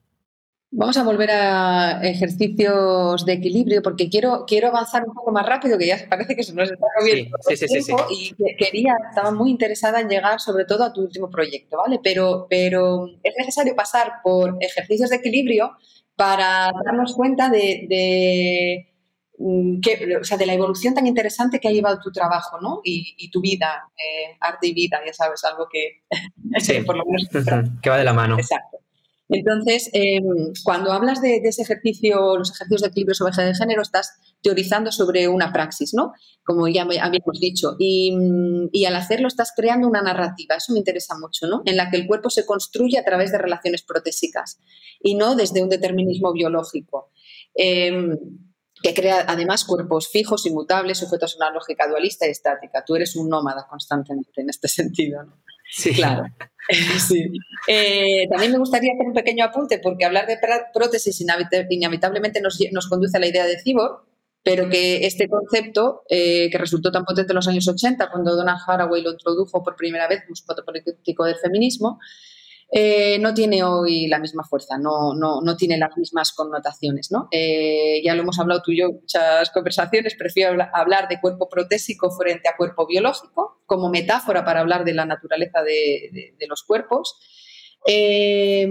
Vamos 0.75 0.97
a 0.97 1.03
volver 1.03 1.29
a 1.31 2.01
ejercicios 2.01 3.25
de 3.25 3.33
equilibrio 3.33 3.81
porque 3.81 4.09
quiero, 4.09 4.45
quiero 4.47 4.69
avanzar 4.69 5.03
un 5.07 5.13
poco 5.13 5.31
más 5.31 5.45
rápido, 5.45 5.77
que 5.77 5.87
ya 5.87 5.97
parece 6.09 6.35
que 6.35 6.43
se 6.43 6.53
nos 6.53 6.71
está 6.71 6.85
moviendo 6.99 7.37
sí, 7.47 7.55
sí, 7.55 7.67
sí, 7.81 7.93
y 8.09 8.55
quería, 8.55 8.95
estaba 9.09 9.31
muy 9.31 9.51
interesada 9.51 10.01
en 10.01 10.09
llegar 10.09 10.39
sobre 10.39 10.65
todo 10.65 10.83
a 10.83 10.91
tu 10.91 11.01
último 11.01 11.29
proyecto, 11.29 11.77
¿vale? 11.77 11.99
Pero, 12.03 12.47
pero 12.49 13.07
es 13.21 13.33
necesario 13.37 13.75
pasar 13.75 14.13
por 14.23 14.57
ejercicios 14.59 15.09
de 15.09 15.17
equilibrio 15.17 15.77
para 16.15 16.71
darnos 16.83 17.13
cuenta 17.13 17.49
de 17.49 18.87
Mm, 19.45 19.81
o 20.21 20.23
sea, 20.23 20.37
de 20.37 20.45
la 20.45 20.53
evolución 20.53 20.93
tan 20.93 21.07
interesante 21.07 21.59
que 21.59 21.67
ha 21.67 21.71
llevado 21.71 21.99
tu 21.99 22.11
trabajo, 22.11 22.61
¿no? 22.61 22.81
Y, 22.83 23.29
tu 23.31 23.41
vida, 23.41 23.89
eh, 23.97 24.37
arte 24.39 24.67
y 24.67 24.73
vida, 24.73 25.01
ya 25.05 25.13
sabes, 25.13 25.43
algo 25.43 25.67
que 25.71 26.03
por 26.85 26.97
lo 26.97 27.03
menos... 27.05 27.27
que 27.81 27.89
va 27.89 27.97
de 27.97 28.03
la 28.03 28.13
mano. 28.13 28.37
Exacto. 28.37 28.77
Entonces, 29.29 29.89
em, 29.93 30.23
cuando 30.63 30.91
hablas 30.91 31.21
de, 31.21 31.37
ese 31.37 31.61
ejercicio, 31.61 32.37
los 32.37 32.51
ejercicios 32.51 32.81
de 32.81 32.87
equilibrio 32.89 33.15
sobre 33.15 33.31
eje 33.31 33.55
género, 33.55 33.81
estás 33.81 34.11
teorizando 34.41 34.91
sobre 34.91 35.27
una 35.27 35.53
praxis, 35.53 35.93
¿no? 35.93 36.11
Como 36.45 36.67
ya 36.67 36.83
habíamos 36.83 37.39
dicho. 37.39 37.75
Y, 37.79 38.85
al 38.85 38.95
hacerlo 38.95 39.27
estás 39.27 39.53
creando 39.55 39.87
una 39.87 40.01
narrativa, 40.01 40.55
eso 40.55 40.73
me 40.73 40.79
interesa 40.79 41.17
mucho, 41.17 41.47
¿no? 41.47 41.61
En 41.65 41.77
la 41.77 41.89
que 41.89 41.97
el 41.97 42.05
cuerpo 42.05 42.29
se 42.29 42.45
construye 42.45 42.99
a 42.99 43.05
través 43.05 43.31
de 43.31 43.37
relaciones 43.37 43.81
protésicas 43.81 44.59
y 45.01 45.15
no 45.15 45.35
desde 45.35 45.63
un 45.63 45.69
determinismo 45.69 46.33
biológico. 46.33 47.11
Eh, 47.55 48.17
que 48.83 48.93
crea 48.93 49.23
además 49.27 49.63
cuerpos 49.63 50.09
fijos, 50.09 50.45
inmutables, 50.45 50.97
sujetos 50.97 51.35
a 51.35 51.37
una 51.37 51.51
lógica 51.51 51.87
dualista 51.87 52.27
y 52.27 52.31
estática. 52.31 52.83
Tú 52.85 52.95
eres 52.95 53.15
un 53.15 53.29
nómada 53.29 53.65
constantemente 53.67 54.41
en 54.41 54.49
este 54.49 54.67
sentido. 54.79 55.23
¿no? 55.23 55.37
Sí. 55.73 55.93
Claro. 55.93 56.25
Sí. 56.97 57.25
Eh, 57.67 58.25
también 58.29 58.53
me 58.53 58.57
gustaría 58.57 58.93
hacer 58.93 59.05
un 59.05 59.13
pequeño 59.13 59.43
apunte 59.43 59.79
porque 59.79 60.05
hablar 60.05 60.27
de 60.27 60.39
prótesis 60.73 61.19
inevitablemente 61.19 62.39
nos, 62.39 62.57
nos 62.71 62.87
conduce 62.87 63.17
a 63.17 63.19
la 63.19 63.27
idea 63.27 63.45
de 63.45 63.61
cyborg, 63.61 64.05
pero 64.43 64.69
que 64.69 65.05
este 65.05 65.27
concepto, 65.27 66.03
eh, 66.09 66.49
que 66.49 66.57
resultó 66.57 66.89
tan 66.89 67.03
potente 67.03 67.33
en 67.33 67.35
los 67.35 67.49
años 67.49 67.67
80, 67.67 68.09
cuando 68.09 68.33
Donna 68.37 68.57
Haraway 68.65 69.01
lo 69.01 69.11
introdujo 69.11 69.61
por 69.61 69.75
primera 69.75 70.07
vez, 70.07 70.23
un 70.25 70.33
spot 70.35 70.63
político 70.63 71.25
del 71.25 71.35
feminismo, 71.35 71.99
eh, 72.75 73.19
no 73.19 73.35
tiene 73.35 73.63
hoy 73.63 74.07
la 74.07 74.17
misma 74.17 74.43
fuerza, 74.43 74.79
no, 74.79 75.13
no, 75.13 75.41
no 75.41 75.55
tiene 75.55 75.77
las 75.77 75.95
mismas 75.95 76.31
connotaciones. 76.31 77.11
¿no? 77.11 77.27
Eh, 77.29 78.01
ya 78.03 78.15
lo 78.15 78.23
hemos 78.23 78.39
hablado 78.39 78.63
tú 78.63 78.71
y 78.71 78.79
yo 78.79 78.87
en 78.87 78.95
muchas 78.95 79.51
conversaciones, 79.51 80.15
prefiero 80.17 80.57
hablar 80.73 81.07
de 81.07 81.21
cuerpo 81.21 81.47
protésico 81.49 82.09
frente 82.09 82.49
a 82.49 82.57
cuerpo 82.57 82.87
biológico, 82.87 83.61
como 83.67 83.89
metáfora 83.89 84.43
para 84.43 84.61
hablar 84.61 84.85
de 84.85 84.95
la 84.95 85.05
naturaleza 85.05 85.61
de, 85.61 86.33
de 86.37 86.47
los 86.47 86.63
cuerpos. 86.63 87.19
Eh, 87.85 88.65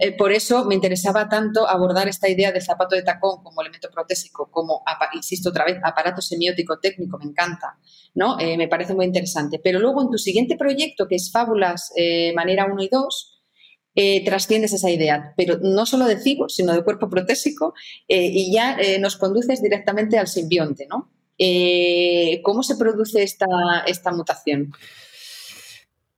eh, 0.00 0.12
por 0.16 0.32
eso 0.32 0.64
me 0.64 0.74
interesaba 0.74 1.28
tanto 1.28 1.68
abordar 1.68 2.08
esta 2.08 2.28
idea 2.28 2.50
del 2.50 2.62
zapato 2.62 2.96
de 2.96 3.02
tacón 3.02 3.42
como 3.44 3.60
elemento 3.60 3.88
protésico, 3.90 4.50
como, 4.50 4.82
insisto 5.14 5.50
otra 5.50 5.64
vez, 5.64 5.78
aparato 5.82 6.20
semiótico 6.20 6.78
técnico, 6.80 7.18
me 7.18 7.26
encanta, 7.26 7.78
¿no? 8.14 8.38
Eh, 8.40 8.56
me 8.56 8.66
parece 8.66 8.94
muy 8.94 9.06
interesante. 9.06 9.60
Pero 9.62 9.78
luego 9.78 10.02
en 10.02 10.10
tu 10.10 10.18
siguiente 10.18 10.56
proyecto, 10.56 11.06
que 11.06 11.14
es 11.16 11.30
Fábulas 11.30 11.92
Manera 12.34 12.66
1 12.66 12.82
y 12.82 12.88
2, 12.88 13.30
trasciendes 14.24 14.72
esa 14.72 14.90
idea, 14.90 15.34
pero 15.36 15.58
no 15.62 15.86
solo 15.86 16.06
de 16.06 16.18
cibo, 16.18 16.48
sino 16.48 16.72
de 16.72 16.82
cuerpo 16.82 17.08
protésico, 17.08 17.74
y 18.08 18.52
ya 18.52 18.76
nos 18.98 19.16
conduces 19.16 19.62
directamente 19.62 20.18
al 20.18 20.26
simbionte, 20.26 20.86
¿no? 20.88 21.12
¿Cómo 22.42 22.62
se 22.64 22.76
produce 22.76 23.22
esta, 23.22 23.46
esta 23.86 24.10
mutación? 24.10 24.72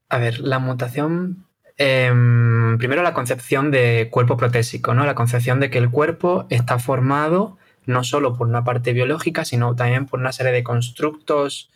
A 0.09 0.19
ver, 0.19 0.41
la 0.41 0.59
mutación 0.59 1.47
Em, 1.79 2.79
primero 2.79 3.03
la 3.03 3.13
concepción 3.13 3.71
de 3.71 4.09
cuerpo 4.11 4.37
protésico, 4.37 4.95
¿no? 4.95 5.05
La 5.05 5.15
concepción 5.15 5.61
de 5.61 5.71
que 5.71 5.79
el 5.79 5.91
cuerpo 5.91 6.47
está 6.49 6.79
formado 6.79 7.59
no 7.87 8.05
solo 8.05 8.37
por 8.37 8.49
una 8.49 8.65
parte 8.65 8.93
biológica, 8.93 9.45
sino 9.45 9.75
también 9.77 10.07
por 10.07 10.21
una 10.21 10.33
serie 10.33 10.53
de 10.53 10.65
constructos, 10.65 11.71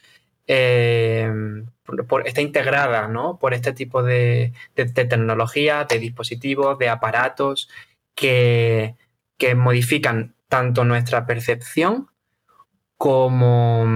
em, 0.47 1.67
está 2.25 2.41
integrada 2.41 3.09
¿no? 3.09 3.39
por 3.39 3.55
este 3.55 3.73
tipo 3.73 4.03
de, 4.03 4.53
tecnología, 4.75 5.85
de 5.89 5.99
dispositivos, 5.99 6.79
de 6.79 6.89
aparatos 6.89 7.69
que, 8.15 8.97
que 9.39 9.55
modifican 9.55 10.35
tanto 10.49 10.85
nuestra 10.85 11.27
percepción 11.27 12.09
como 12.97 13.87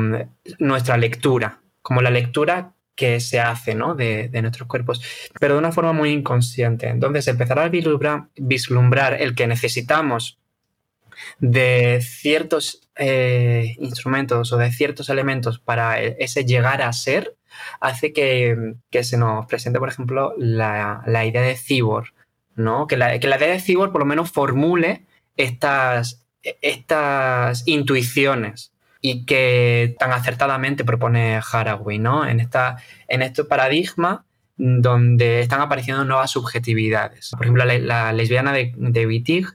nuestra 0.58 0.96
lectura, 0.96 1.60
como 1.82 2.00
la 2.00 2.10
lectura 2.10 2.73
que 2.94 3.20
se 3.20 3.40
hace 3.40 3.74
¿no? 3.74 3.94
de, 3.94 4.30
nuestros 4.42 4.68
cuerpos, 4.68 5.02
pero 5.40 5.54
de 5.54 5.59
una 5.59 5.72
forma 5.72 5.92
muy 5.92 6.11
inconsciente. 6.11 6.88
Entonces, 6.88 7.26
empezar 7.28 7.59
a 7.59 7.68
vislumbrar, 7.68 9.20
el 9.20 9.35
que 9.35 9.46
necesitamos 9.46 10.38
de 11.38 12.00
ciertos 12.02 12.88
eh, 12.96 13.76
instrumentos 13.78 14.52
o 14.52 14.57
de 14.57 14.72
ciertos 14.72 15.09
elementos 15.09 15.59
para 15.59 16.02
e, 16.02 16.16
ese 16.18 16.44
llegar 16.44 16.83
a 16.83 16.92
ser, 16.92 17.37
hace 17.80 18.12
que, 18.12 18.74
se 19.02 19.16
nos 19.16 19.46
presente, 19.46 19.78
por 19.78 19.88
ejemplo, 19.88 20.35
la, 20.38 21.02
idea 21.24 21.42
de 21.42 21.57
cyborg, 21.57 22.12
¿no? 22.57 22.87
Que 22.87 22.96
la, 22.96 23.18
que 23.18 23.28
la 23.28 23.37
idea 23.37 23.48
de 23.48 23.61
cyborg 23.61 23.92
por 23.92 24.00
lo 24.00 24.07
menos 24.07 24.30
formule 24.30 25.07
estas, 25.37 26.26
estas 26.42 27.62
intuiciones 27.66 28.73
y 29.06 29.26
que 29.26 29.96
tan 29.98 30.12
acertadamente 30.12 30.82
propone 30.82 31.38
Haraway, 31.52 31.98
¿no? 31.98 32.26
En, 32.26 32.40
esta, 32.40 32.78
en 33.06 33.20
este 33.20 33.44
paradigma 33.44 34.24
donde 34.56 35.40
están 35.40 35.60
apareciendo 35.60 36.06
nuevas 36.06 36.30
subjetividades. 36.30 37.32
Por 37.32 37.42
ejemplo, 37.42 37.66
la, 37.66 38.12
lesbiana 38.14 38.54
de, 38.54 38.72
de 38.74 39.06
Wittig 39.06 39.46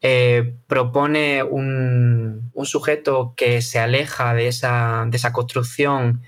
eh, 0.00 0.54
propone 0.68 1.42
un, 1.42 2.52
sujeto 2.62 3.34
que 3.36 3.62
se 3.62 3.80
aleja 3.80 4.32
de 4.32 4.46
esa, 4.46 5.04
de 5.08 5.16
esa 5.16 5.32
construcción 5.32 6.22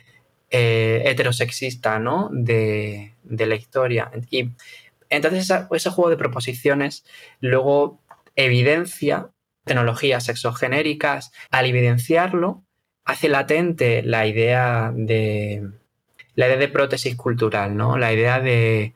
eh, 0.51 1.05
heterosexista 1.07 2.01
¿no? 2.01 2.31
de, 2.33 3.15
la 3.23 3.55
historia. 3.55 4.11
Y 4.29 4.51
entonces 5.09 5.53
ese 5.71 5.91
juego 5.91 6.11
de 6.11 6.17
proposiciones 6.17 7.05
luego 7.39 8.01
evidencia 8.35 9.31
tecnologías 9.67 10.25
sexogenéricas, 10.25 11.33
al 11.51 11.67
evidenciarlo, 11.67 12.63
hace 13.05 13.29
latente 13.29 14.03
la 14.03 14.27
idea 14.27 14.93
de 14.95 15.69
la 16.37 16.47
idea 16.47 16.59
de 16.59 16.69
prótesis 16.69 17.17
cultural, 17.17 17.77
¿no? 17.77 17.99
La 17.99 18.13
idea 18.13 18.41
de, 18.41 18.95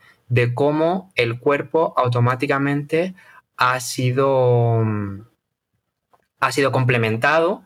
cómo 0.54 1.10
el 1.16 1.40
cuerpo 1.40 1.94
automáticamente 1.96 3.14
ha 3.56 3.80
sido, 3.80 4.84
ha 6.38 6.52
sido 6.52 6.70
complementado 6.70 7.64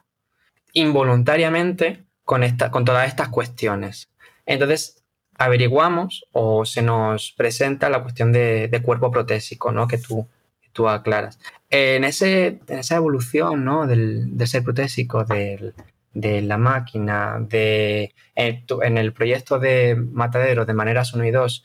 involuntariamente 0.72 2.04
con, 2.24 2.42
esta, 2.42 2.70
con 2.70 2.84
todas 2.84 3.08
estas 3.08 3.28
cuestiones. 3.28 4.08
Entonces, 4.46 5.04
averiguamos 5.36 6.24
o 6.32 6.64
se 6.64 6.82
nos 6.82 7.32
presenta 7.32 7.90
la 7.90 8.02
cuestión 8.02 8.32
de, 8.32 8.80
cuerpo 8.82 9.10
protésico, 9.10 9.72
¿no? 9.72 9.88
Que 9.88 9.98
tú, 9.98 10.28
tú 10.74 10.88
aclaras. 10.88 11.38
En, 11.70 12.04
ese, 12.04 12.60
en 12.68 12.78
esa 12.78 12.96
evolución 12.96 13.64
¿no? 13.64 13.86
del, 13.86 14.30
ser 14.46 14.62
protésico, 14.62 15.24
de 15.24 16.42
la 16.42 16.58
máquina, 16.58 17.38
de, 17.40 18.14
en, 18.34 18.98
el 18.98 19.12
proyecto 19.12 19.58
de 19.58 19.96
Matadero 19.96 20.66
de 20.66 20.74
maneras 20.74 21.14
1 21.14 21.24
y 21.24 21.30
2, 21.30 21.64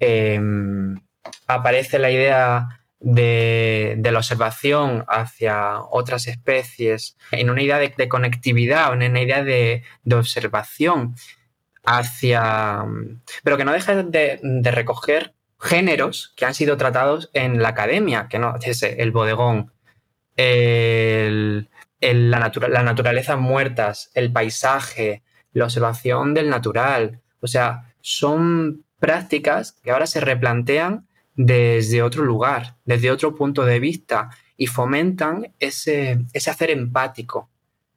em, 0.00 1.00
aparece 1.46 1.98
la 1.98 2.10
idea 2.10 2.80
de, 3.00 4.00
la 4.02 4.18
observación 4.18 5.04
hacia 5.08 5.80
otras 5.80 6.26
especies, 6.26 7.16
en 7.30 7.50
una 7.50 7.62
idea 7.62 7.78
de, 7.78 8.08
conectividad, 8.08 8.92
en 8.94 9.10
una 9.10 9.20
idea 9.20 9.44
de, 9.44 9.82
observación 10.12 11.14
hacia... 11.84 12.84
pero 13.42 13.56
que 13.56 13.64
no 13.64 13.72
deja 13.72 14.02
de, 14.02 14.40
recoger 14.70 15.34
géneros 15.58 16.32
que 16.36 16.44
han 16.44 16.54
sido 16.54 16.76
tratados 16.76 17.30
en 17.32 17.62
la 17.62 17.70
academia, 17.70 18.28
que 18.28 18.38
no, 18.38 18.56
es 18.62 18.82
el 18.82 19.12
bodegón, 19.12 19.72
la, 22.00 22.82
naturaleza 22.82 23.36
muertas, 23.36 24.10
el 24.14 24.32
paisaje, 24.32 25.22
la 25.52 25.64
observación 25.64 26.34
del 26.34 26.50
natural. 26.50 27.20
O 27.40 27.46
sea, 27.46 27.94
son 28.00 28.84
prácticas 28.98 29.72
que 29.72 29.90
ahora 29.90 30.06
se 30.06 30.20
replantean 30.20 31.06
desde 31.34 32.02
otro 32.02 32.24
lugar, 32.24 32.76
desde 32.84 33.10
otro 33.10 33.34
punto 33.34 33.64
de 33.64 33.80
vista 33.80 34.30
y 34.56 34.66
fomentan 34.66 35.52
ese, 35.58 36.20
ese 36.32 36.50
hacer 36.50 36.70
empático, 36.70 37.50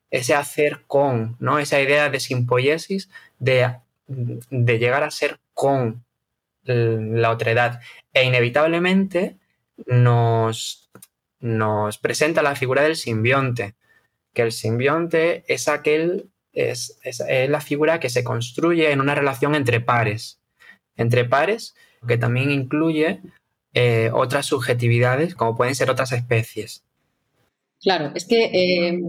ese 0.09 0.33
hacer 0.33 0.83
con, 0.87 1.35
¿no? 1.39 1.59
Esa 1.59 1.79
idea 1.81 2.09
de 2.09 2.19
simpoiesis, 2.19 3.09
de, 3.39 3.75
de 4.07 4.79
llegar 4.79 5.03
a 5.03 5.11
ser 5.11 5.39
con 5.53 6.03
la 6.67 7.31
otredad. 7.31 7.81
E 8.13 8.23
inevitablemente 8.23 9.37
nos, 9.85 10.89
nos 11.39 11.97
presenta 11.97 12.41
la 12.41 12.55
figura 12.55 12.83
del 12.83 12.95
simbionte, 12.95 13.75
que 14.33 14.41
el 14.43 14.51
simbionte 14.51 15.43
es 15.47 15.67
aquel, 15.67 16.29
es, 16.53 16.99
es, 17.03 17.23
la 17.49 17.61
figura 17.61 17.99
que 17.99 18.09
se 18.09 18.23
construye 18.23 18.91
en 18.91 19.01
una 19.01 19.15
relación 19.15 19.55
entre 19.55 19.81
pares, 19.81 20.39
entre 20.95 21.25
pares 21.25 21.75
que 22.07 22.17
también 22.17 22.51
incluye 22.51 23.21
eh, 23.73 24.09
otras 24.13 24.45
subjetividades, 24.45 25.35
como 25.35 25.55
pueden 25.55 25.75
ser 25.75 25.89
otras 25.89 26.11
especies. 26.11 26.83
Claro, 27.81 28.11
es 28.15 28.25
que 28.25 28.45
eh, 28.45 28.99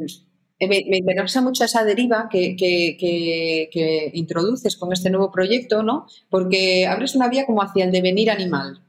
me, 0.67 0.97
interesa 0.97 1.41
mucho 1.41 1.65
esa 1.65 1.85
deriva 1.85 2.29
que, 2.31 4.11
introduces 4.15 4.77
con 4.77 4.93
este 4.93 5.11
nuevo 5.11 5.31
proyecto, 5.31 5.83
¿no? 5.83 6.07
Porque 6.31 6.87
abres 6.87 7.15
una 7.15 7.29
vía 7.29 7.47
como 7.47 7.63
hacia 7.63 7.85
el 7.85 7.93
devenir 7.93 8.31
animal. 8.31 8.83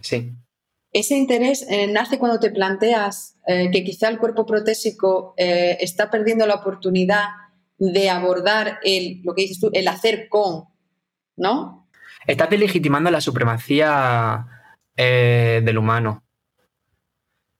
Sí. 0.00 0.32
Ese 0.92 1.16
interés 1.16 1.66
eh, 1.70 1.86
nace 1.86 2.18
cuando 2.18 2.38
te 2.38 2.50
planteas 2.50 3.36
eh, 3.46 3.70
que 3.70 3.84
quizá 3.84 4.08
el 4.08 4.18
cuerpo 4.18 4.44
protésico 4.46 5.34
eh, 5.36 5.78
está 5.80 6.10
perdiendo 6.10 6.46
la 6.46 6.56
oportunidad 6.56 7.24
de 7.78 8.10
abordar 8.10 8.78
el, 8.82 9.20
lo 9.22 9.34
que 9.34 9.42
dices 9.42 9.60
tú, 9.60 9.70
el 9.72 9.88
hacer 9.88 10.28
con, 10.28 10.64
¿no? 11.36 11.88
Estás 12.26 12.50
delegitimando 12.50 13.10
la 13.10 13.20
supremacía 13.20 14.46
del 14.94 15.76
humano. 15.78 16.22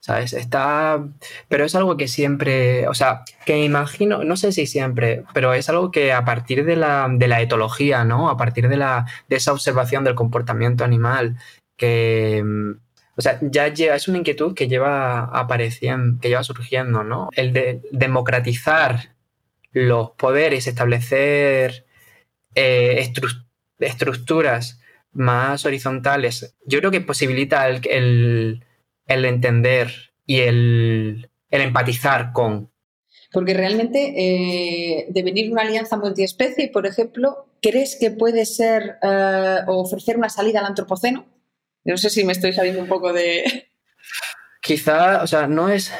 ¿Sabes? 0.02 0.32
Está, 0.32 1.04
pero 1.48 1.64
es 1.64 1.74
algo 1.76 1.96
que 1.96 2.08
siempre, 2.08 2.88
o 2.88 2.94
sea, 2.94 3.22
que 3.46 3.64
imagino, 3.64 4.24
no 4.24 4.36
sé 4.36 4.50
si 4.52 4.66
siempre, 4.66 5.24
pero 5.32 5.54
es 5.54 5.68
algo 5.68 5.92
que 5.92 6.12
a 6.12 6.24
partir 6.24 6.64
de 6.64 6.76
la, 6.76 7.08
de 7.10 7.28
la 7.28 7.40
etología, 7.40 8.04
¿no? 8.04 8.28
A 8.28 8.36
partir 8.36 8.68
de, 8.68 8.76
la, 8.76 9.06
de 9.28 9.36
esa 9.36 9.52
observación 9.52 10.02
del 10.04 10.16
comportamiento 10.16 10.84
animal, 10.84 11.38
que 11.76 12.42
mm, 12.44 12.72
o 13.16 13.22
sea, 13.22 13.38
ya 13.42 13.66
es 13.66 14.08
una 14.08 14.18
inquietud 14.18 14.54
que 14.54 14.68
lleva 14.68 15.24
apareciendo, 15.24 16.20
que 16.20 16.28
lleva 16.28 16.42
surgiendo, 16.42 17.04
¿no? 17.04 17.28
El 17.36 17.52
de 17.52 17.82
democratizar 17.92 19.14
los 19.72 20.10
poderes, 20.12 20.66
establecer 20.66 21.86
eh, 22.54 23.12
estructuras 23.78 24.80
más 25.12 25.66
horizontales, 25.66 26.56
yo 26.66 26.78
creo 26.80 26.90
que 26.90 27.02
posibilita 27.02 27.68
el, 27.68 28.64
entender 29.06 30.12
y 30.26 30.40
el, 30.40 31.30
empatizar 31.50 32.32
con. 32.32 32.70
Porque 33.32 33.54
realmente 33.54 34.12
eh, 34.16 35.06
devenir 35.10 35.50
una 35.50 35.62
alianza 35.62 35.96
multiespecie, 35.96 36.68
por 36.68 36.86
ejemplo, 36.86 37.46
¿crees 37.62 37.96
que 37.98 38.10
puede 38.10 38.44
ser 38.44 38.98
eh, 39.02 39.58
ofrecer 39.66 40.16
una 40.16 40.28
salida 40.28 40.60
al 40.60 40.66
antropoceno? 40.66 41.26
No 41.84 41.96
sé 41.96 42.10
si 42.10 42.24
me 42.24 42.32
estoy 42.32 42.52
saliendo 42.52 42.82
un 42.82 42.88
poco 42.88 43.12
de... 43.12 43.70
Quizá, 44.62 45.22
o 45.22 45.26
sea, 45.26 45.46
no 45.46 45.68
es... 45.68 45.92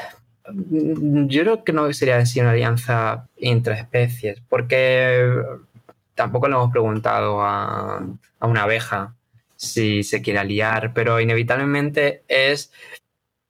Yo 0.45 1.41
creo 1.41 1.63
que 1.63 1.73
no 1.73 1.91
sería 1.93 2.17
así 2.17 2.39
una 2.39 2.51
alianza 2.51 3.29
entre 3.37 3.75
especies, 3.75 4.41
porque 4.47 5.25
tampoco 6.15 6.47
le 6.47 6.55
hemos 6.55 6.71
preguntado 6.71 7.41
a, 7.41 8.05
una 8.41 8.63
abeja 8.63 9.15
si 9.63 10.03
se 10.03 10.21
quiere 10.21 10.39
aliar, 10.39 10.93
pero 10.93 11.19
inevitablemente 11.19 12.23
es 12.27 12.71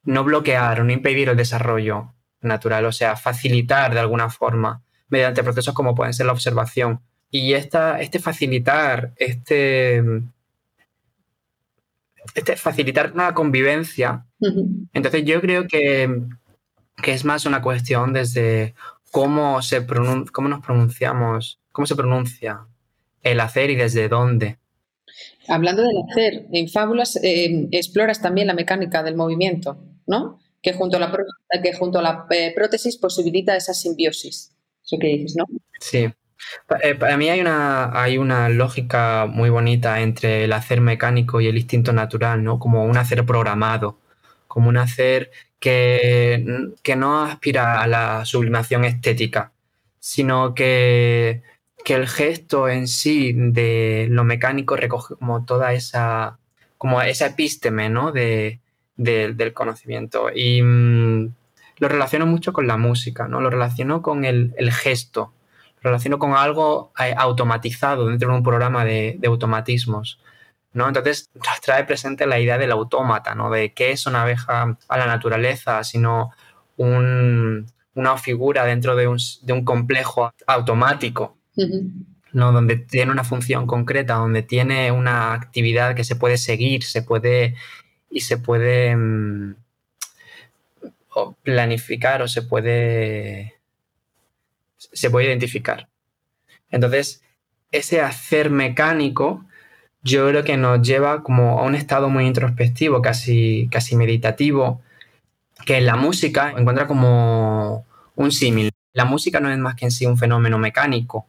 no 0.04 0.24
bloquear 0.24 0.82
o 0.82 0.84
no 0.84 0.92
impedir 0.92 1.30
el 1.30 1.38
desarrollo 1.38 2.14
natural, 2.42 2.86
o 2.86 2.92
sea, 2.92 3.16
facilitar 3.16 3.94
de 3.94 4.00
alguna 4.00 4.30
forma 4.30 4.84
mediante 5.08 5.44
procesos 5.44 5.74
como 5.74 5.96
pueden 5.96 6.14
ser 6.14 6.26
la 6.26 6.34
observación. 6.34 7.02
Y 7.30 7.54
esta, 7.54 8.02
este 8.02 8.20
facilitar, 8.20 9.14
este, 9.16 10.04
este 12.36 12.56
facilitar 12.58 13.12
una 13.14 13.34
convivencia, 13.34 14.26
entonces 14.94 15.24
yo 15.26 15.40
creo 15.42 15.68
que, 15.68 16.22
que, 17.02 17.14
es 17.14 17.26
más 17.26 17.46
una 17.46 17.62
cuestión 17.62 18.14
desde 18.14 18.76
cómo, 19.12 19.62
se 19.62 19.86
cómo 19.86 20.50
nos 20.50 20.64
pronunciamos 20.64 21.60
¿Cómo 21.74 21.88
se 21.88 21.96
pronuncia 21.96 22.68
el 23.24 23.40
hacer 23.40 23.72
y 23.72 23.76
desde 23.76 24.08
dónde? 24.08 24.60
Hablando 25.48 25.84
del 25.84 25.98
hacer, 26.10 26.46
en 26.52 26.70
Fábulas 26.70 27.18
eh, 27.18 27.68
exploras 27.72 28.22
también 28.22 28.48
la 28.48 28.54
mecánica 28.54 29.04
del 29.04 29.16
movimiento, 29.16 29.78
¿no? 30.08 30.40
Que 30.62 30.74
junto 30.74 30.98
a 30.98 31.00
la, 31.00 31.18
que 31.62 31.74
junto 31.74 32.00
a 32.00 32.02
la 32.02 32.26
eh, 32.30 32.54
prótesis 32.56 32.98
posibilita 32.98 33.56
esa 33.56 33.74
simbiosis. 33.74 34.56
Eso 34.84 34.98
que 35.00 35.08
dices, 35.08 35.36
¿no? 35.36 35.46
Sí. 35.80 36.10
Eh, 36.82 36.96
para 36.96 37.18
mí 37.18 37.30
hay 37.30 37.42
una, 37.42 38.02
hay 38.02 38.18
una 38.18 38.50
lógica 38.50 39.26
muy 39.30 39.50
bonita 39.50 40.02
entre 40.02 40.46
el 40.46 40.54
hacer 40.54 40.82
mecánico 40.82 41.42
y 41.42 41.48
el 41.48 41.58
instinto 41.58 41.94
natural, 41.94 42.44
¿no? 42.44 42.60
Como 42.60 42.86
un 42.86 42.98
hacer 42.98 43.26
programado, 43.26 44.00
como 44.48 44.70
un 44.70 44.78
hacer 44.78 45.32
que, 45.60 46.72
que 46.82 46.96
no 46.96 47.24
aspira 47.24 47.82
a 47.82 47.88
la 47.88 48.26
sublimación 48.26 48.86
estética, 48.86 49.54
sino 50.00 50.54
que 50.54 51.42
que 51.84 51.94
el 51.94 52.08
gesto 52.08 52.70
en 52.70 52.88
sí 52.88 53.34
de 53.36 54.08
lo 54.10 54.24
mecánico 54.24 54.76
recoge 54.76 55.16
como 55.16 55.46
toda 55.46 55.74
esa, 55.74 56.40
como 56.78 57.02
esa 57.02 57.28
epísteme, 57.28 57.90
¿no? 57.90 58.12
De, 58.12 58.60
del 58.96 59.54
conocimiento. 59.54 60.30
Y 60.34 60.62
mm, 60.62 61.34
lo 61.80 61.88
relaciono 61.88 62.26
mucho 62.26 62.54
con 62.54 62.68
la 62.68 62.78
música, 62.78 63.28
¿no? 63.28 63.42
Lo 63.42 63.50
relaciono 63.50 64.02
con 64.02 64.24
el, 64.26 64.54
gesto, 64.72 65.34
lo 65.82 65.90
relaciono 65.90 66.20
con 66.20 66.34
algo 66.34 66.92
eh, 67.00 67.14
automatizado 67.18 68.08
dentro 68.08 68.30
de 68.30 68.38
un 68.38 68.44
programa 68.44 68.86
de, 68.86 69.20
automatismos. 69.26 70.20
¿no? 70.74 70.88
Entonces 70.88 71.30
trae 71.64 71.84
presente 71.84 72.26
la 72.26 72.40
idea 72.40 72.58
del 72.58 72.72
autómata, 72.72 73.36
¿no? 73.36 73.52
De 73.52 73.74
qué 73.74 73.92
es 73.92 74.08
una 74.08 74.24
abeja 74.24 74.78
a 74.88 74.98
la 74.98 75.06
naturaleza, 75.06 75.84
sino 75.84 76.32
una 76.78 78.18
figura 78.18 78.66
dentro 78.66 78.96
de 78.96 79.08
un, 79.08 79.20
de 79.44 79.54
un 79.54 79.64
complejo 79.64 80.34
automático 80.48 81.38
¿no? 82.34 82.52
Donde 82.52 82.78
tiene 82.78 83.12
una 83.12 83.24
función 83.24 83.68
concreta, 83.68 84.16
donde 84.16 84.44
tiene 84.44 84.92
una 84.92 85.34
actividad 85.34 85.96
que 85.96 86.04
se 86.04 86.16
puede 86.16 86.38
seguir, 86.38 86.84
se 86.84 87.02
puede 87.04 87.56
y 88.10 88.22
se 88.22 88.38
puede 88.38 88.96
mm, 88.96 89.56
planificar 91.44 92.22
o 92.22 92.28
se 92.28 92.42
puede 92.42 93.56
se 94.78 95.10
puede 95.10 95.28
identificar. 95.28 95.88
Entonces, 96.70 97.24
ese 97.72 98.02
hacer 98.02 98.50
mecánico 98.50 99.46
yo 100.04 100.28
creo 100.28 100.44
que 100.44 100.58
nos 100.58 100.86
lleva 100.86 101.24
como 101.24 101.60
a 101.60 101.64
un 101.64 101.76
estado 101.76 102.10
muy 102.10 102.26
introspectivo, 102.26 103.02
casi, 103.02 103.70
casi 103.72 103.96
meditativo, 103.96 104.82
que 105.66 105.78
en 105.78 105.86
la 105.86 105.96
música 105.96 106.54
encuentra 106.58 106.88
como 106.88 107.86
un 108.16 108.32
símil. 108.32 108.72
La 108.92 109.06
música 109.06 109.40
no 109.40 109.50
es 109.50 109.58
más 109.58 109.76
que 109.76 109.86
en 109.86 109.92
sí 109.92 110.06
un 110.06 110.18
fenómeno 110.18 110.58
mecánico, 110.60 111.28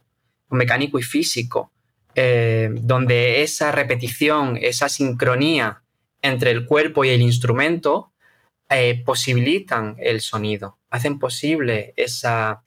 mecánico 0.49 0.99
y 0.99 1.03
físico, 1.03 1.71
eh, 2.15 2.69
donde 2.71 3.43
esa 3.43 3.71
repetición, 3.71 4.57
esa 4.61 4.89
sincronía 4.89 5.81
entre 6.21 6.51
el 6.51 6.65
cuerpo 6.65 7.05
y 7.05 7.09
el 7.09 7.21
instrumento 7.21 8.11
eh, 8.69 9.03
posibilitan 9.05 9.95
el 9.99 10.21
sonido, 10.21 10.79
hacen 10.89 11.19
posible 11.19 11.93
esa, 11.97 12.63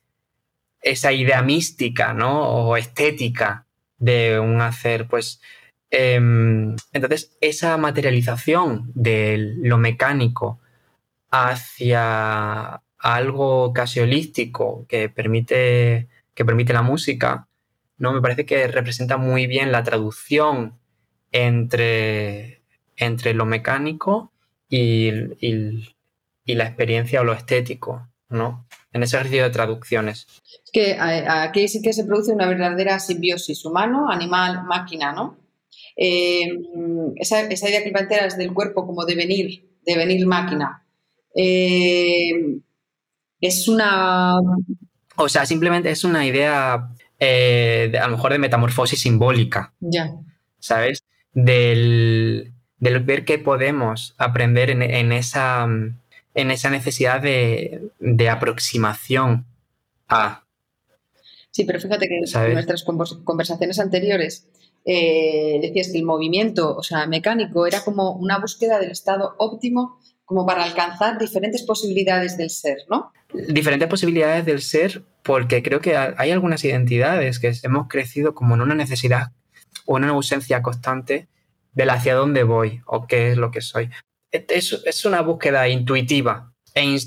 esa 0.80 1.12
idea 1.12 1.42
mística 1.42 2.12
¿no? 2.12 2.48
o 2.48 2.76
estética 2.76 3.66
de 3.98 4.38
un 4.38 4.60
hacer. 4.60 5.08
Pues, 5.08 5.40
em, 5.90 6.76
entonces, 6.92 7.36
esa 7.40 7.76
materialización 7.78 8.92
de 8.94 9.54
lo 9.58 9.78
mecánico 9.78 10.60
hacia 11.30 12.80
algo 12.98 13.72
casi 13.72 14.00
holístico 14.00 14.86
que 14.88 15.08
permite, 15.08 16.08
que 16.34 16.44
permite 16.44 16.72
la 16.72 16.82
música, 16.82 17.47
¿no? 17.98 18.12
Me 18.12 18.22
parece 18.22 18.46
que 18.46 18.66
representa 18.68 19.16
muy 19.16 19.46
bien 19.46 19.72
la 19.72 19.82
traducción 19.82 20.78
entre, 21.32 22.62
entre 22.96 23.34
lo 23.34 23.44
mecánico 23.44 24.32
y, 24.68 25.10
la 26.46 26.64
experiencia 26.64 27.20
o 27.20 27.24
lo 27.24 27.34
estético, 27.34 28.08
¿no? 28.30 28.66
En 28.92 29.02
ese 29.02 29.16
ejercicio 29.16 29.44
de 29.44 29.50
traducciones. 29.50 30.26
Es 30.64 30.70
que 30.72 30.96
aquí 30.98 31.68
sí 31.68 31.82
que 31.82 31.92
se 31.92 32.04
produce 32.04 32.32
una 32.32 32.46
verdadera 32.46 32.98
simbiosis 32.98 33.64
humano, 33.66 34.10
animal, 34.10 34.64
máquina, 34.64 35.12
¿no? 35.12 35.36
Eh, 35.94 36.48
esa, 37.16 37.42
idea 37.42 37.84
que 37.84 37.90
planteas 37.90 38.38
del 38.38 38.54
cuerpo 38.54 38.86
como 38.86 39.04
devenir, 39.04 39.68
devenir 39.84 40.26
máquina, 40.26 40.86
eh, 41.34 42.30
es 43.40 43.68
una... 43.68 44.34
O 45.16 45.28
sea, 45.28 45.44
simplemente 45.44 45.90
es 45.90 46.04
una 46.04 46.24
idea 46.24 46.88
eh, 47.18 47.92
a 48.00 48.06
lo 48.06 48.16
mejor 48.16 48.32
de 48.32 48.38
metamorfosis 48.38 49.00
simbólica. 49.00 49.72
Ya. 49.80 50.14
¿Sabes? 50.58 51.04
Del, 51.32 52.52
ver 52.78 53.24
que 53.24 53.38
podemos 53.38 54.14
aprender 54.18 54.70
en, 54.70 55.12
esa, 55.12 55.66
en 56.34 56.50
esa 56.50 56.70
necesidad 56.70 57.20
de, 57.20 58.28
aproximación 58.30 59.46
a. 60.08 60.44
Sí, 61.50 61.64
pero 61.64 61.80
fíjate 61.80 62.08
que 62.08 62.18
en 62.18 62.52
nuestras 62.54 62.84
conversaciones 62.84 63.80
anteriores 63.80 64.46
eh, 64.84 65.58
decías 65.60 65.90
que 65.90 65.98
el 65.98 66.04
movimiento, 66.04 66.76
o 66.76 66.82
sea, 66.82 67.06
mecánico, 67.06 67.66
era 67.66 67.82
como 67.82 68.12
una 68.12 68.38
búsqueda 68.38 68.78
del 68.78 68.90
estado 68.90 69.34
óptimo 69.38 69.98
como 70.24 70.46
para 70.46 70.64
alcanzar 70.64 71.18
diferentes 71.18 71.62
posibilidades 71.62 72.36
del 72.36 72.50
ser, 72.50 72.78
¿no? 72.88 73.12
Diferentes 73.32 73.88
posibilidades 73.88 74.44
del 74.44 74.60
ser 74.60 75.02
porque 75.28 75.62
creo 75.62 75.82
que 75.82 75.94
hay 75.94 76.30
algunas 76.30 76.64
identidades 76.64 77.38
que 77.38 77.52
hemos 77.62 77.86
crecido 77.86 78.34
como 78.34 78.54
en 78.54 78.62
una 78.62 78.74
necesidad 78.74 79.32
o 79.84 79.98
en 79.98 80.04
una 80.04 80.14
ausencia 80.14 80.62
constante 80.62 81.28
del 81.74 81.90
hacia 81.90 82.14
dónde 82.14 82.44
voy 82.44 82.80
o 82.86 83.06
qué 83.06 83.32
es 83.32 83.36
lo 83.36 83.50
que 83.50 83.60
soy. 83.60 83.90
Es, 84.32 84.72
es 84.72 85.04
una 85.04 85.20
búsqueda 85.20 85.68
intuitiva 85.68 86.54
e 86.74 86.98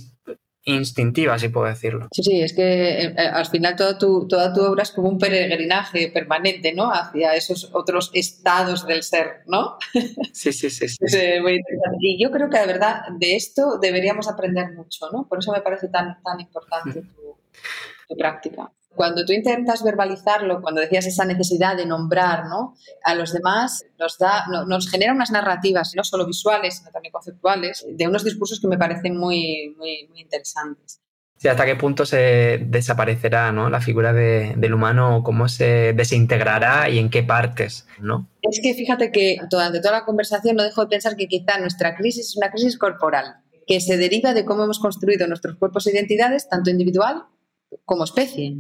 instintiva, 0.66 1.40
si 1.40 1.50
puedo 1.50 1.66
decirlo. 1.66 2.10
Sí, 2.12 2.22
sí, 2.22 2.42
es 2.44 2.54
que 2.54 2.62
eh, 2.62 3.16
eh, 3.18 3.22
al 3.22 3.48
final 3.48 3.76
toda 3.76 3.98
tu, 3.98 4.28
toda 4.28 4.54
tu 4.54 4.62
obra 4.62 4.84
es 4.84 4.92
como 4.92 5.10
un 5.10 5.18
peregrinaje 5.18 6.10
permanente, 6.10 6.74
¿no? 6.74 6.92
Hacia 6.94 7.34
esos 7.34 7.72
otros 7.74 8.12
estados 8.14 8.86
del 8.86 9.02
ser, 9.02 9.42
¿no? 9.48 9.80
Sí, 10.32 10.54
sí, 10.54 10.70
sí. 10.70 10.88
sí. 10.88 11.18
y 12.02 12.24
yo 12.24 12.30
creo 12.30 12.52
que 12.52 12.60
de 12.60 12.68
verdad 12.68 13.02
de 13.18 13.36
esto 13.36 13.80
deberíamos 13.82 14.28
aprender 14.28 14.74
mucho, 14.74 15.10
¿no? 15.12 15.28
Por 15.28 15.40
eso 15.40 15.52
me 15.52 15.62
parece 15.62 15.88
tan, 15.88 16.22
tan 16.22 16.40
importante 16.40 17.02
tu, 17.02 17.32
tu 18.12 18.18
práctica 18.18 18.72
cuando 18.96 19.26
tú 19.26 19.34
intentas 19.34 19.84
verbalizarlo, 19.84 20.62
cuando 20.62 20.82
decías 20.82 21.06
esa 21.06 21.26
necesidad 21.26 21.78
de 21.78 21.86
nombrar 21.86 22.46
¿no? 22.48 22.76
a 23.04 23.16
los 23.16 23.34
demás, 23.34 23.86
nos, 23.98 24.18
da, 24.18 24.46
nos 24.68 24.90
genera 24.90 25.14
unas 25.14 25.32
narrativas, 25.32 25.94
no 25.96 26.04
solo 26.04 26.26
visuales, 26.26 26.78
sino 26.78 26.92
también 26.92 27.12
conceptuales, 27.12 27.86
de 27.90 28.08
unos 28.08 28.24
discursos 28.24 28.60
que 28.60 28.68
me 28.68 28.78
parecen 28.78 29.18
muy, 29.18 29.74
muy, 29.78 30.08
muy 30.10 30.22
interesantes. 30.22 31.00
Sí, 31.38 31.48
hasta 31.48 31.66
qué 31.66 31.76
punto 31.76 32.06
se 32.06 32.60
desaparecerá 32.68 33.52
¿no? 33.52 33.70
la 33.70 33.82
figura 33.82 34.14
del 34.14 34.74
humano, 34.74 35.24
cómo 35.24 35.48
se 35.48 35.94
desintegrará 35.94 36.88
y 36.88 37.00
en 37.00 37.10
qué 37.10 37.24
partes, 37.24 37.88
¿no? 38.00 38.30
Es 38.44 38.60
que 38.62 38.76
fíjate 38.76 39.12
que 39.12 39.38
durante 39.50 39.80
toda 39.80 39.94
la 39.94 40.06
conversación 40.06 40.56
no 40.56 40.64
dejo 40.64 40.82
de 40.82 40.90
pensar 40.90 41.16
que 41.16 41.28
quizá 41.28 41.58
nuestra 41.60 41.96
crisis 41.96 42.28
es 42.28 42.38
una 42.38 42.52
crisis 42.52 42.78
corporal, 42.78 43.38
que 43.66 43.82
se 43.82 43.98
deriva 43.98 44.36
de 44.36 44.46
cómo 44.46 44.66
hemos 44.66 44.78
construido 44.78 45.26
nuestros 45.26 45.56
cuerpos 45.56 45.88
e 45.88 45.92
identidades, 45.92 46.48
tanto 46.48 46.70
individual 46.70 47.24
como 47.86 48.04
especie. 48.04 48.58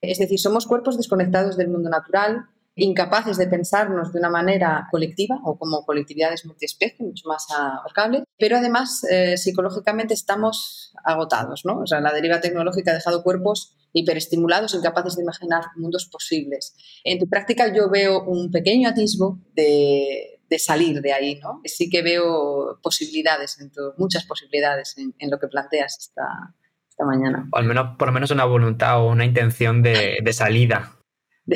Es 0.00 0.18
decir, 0.18 0.38
somos 0.38 0.66
cuerpos 0.66 0.96
desconectados 0.96 1.56
del 1.56 1.68
mundo 1.68 1.90
natural, 1.90 2.46
incapaces 2.74 3.36
de 3.36 3.46
pensarnos 3.46 4.12
de 4.12 4.18
una 4.18 4.30
manera 4.30 4.88
colectiva 4.90 5.38
o 5.44 5.58
como 5.58 5.84
colectividades 5.84 6.46
multiespecie, 6.46 7.04
mucho 7.04 7.28
más 7.28 7.46
abarcable, 7.50 8.24
pero 8.38 8.56
además 8.56 9.04
eh, 9.10 9.36
psicológicamente 9.36 10.14
estamos 10.14 10.92
agotados, 11.04 11.62
¿no? 11.64 11.80
O 11.80 11.86
sea, 11.86 12.00
la 12.00 12.12
deriva 12.12 12.40
tecnológica 12.40 12.92
ha 12.92 12.94
dejado 12.94 13.22
cuerpos 13.22 13.76
hiperestimulados, 13.92 14.74
incapaces 14.74 15.16
de 15.16 15.22
imaginar 15.22 15.64
mundos 15.76 16.06
posibles. 16.06 16.74
En 17.04 17.18
tu 17.18 17.28
práctica 17.28 17.72
yo 17.74 17.90
veo 17.90 18.24
un 18.24 18.50
pequeño 18.50 18.88
atisbo 18.88 19.40
de, 19.54 20.40
salir 20.58 21.00
de 21.00 21.12
ahí, 21.12 21.36
¿no? 21.36 21.60
Sí 21.64 21.90
que 21.90 22.02
veo 22.02 22.78
posibilidades, 22.82 23.58
muchas 23.98 24.24
posibilidades 24.24 24.96
en, 24.96 25.30
lo 25.30 25.38
que 25.38 25.48
planteas 25.48 25.98
esta, 25.98 26.54
esta 27.00 27.04
mañana. 27.04 27.48
O 27.52 27.58
al 27.58 27.64
menos, 27.64 27.96
por 27.96 28.08
lo 28.08 28.12
menos 28.12 28.30
una 28.30 28.44
voluntad 28.44 29.00
o 29.00 29.10
una 29.10 29.24
intención 29.24 29.82
de, 29.82 30.18
de 30.22 30.32
salida 30.32 30.92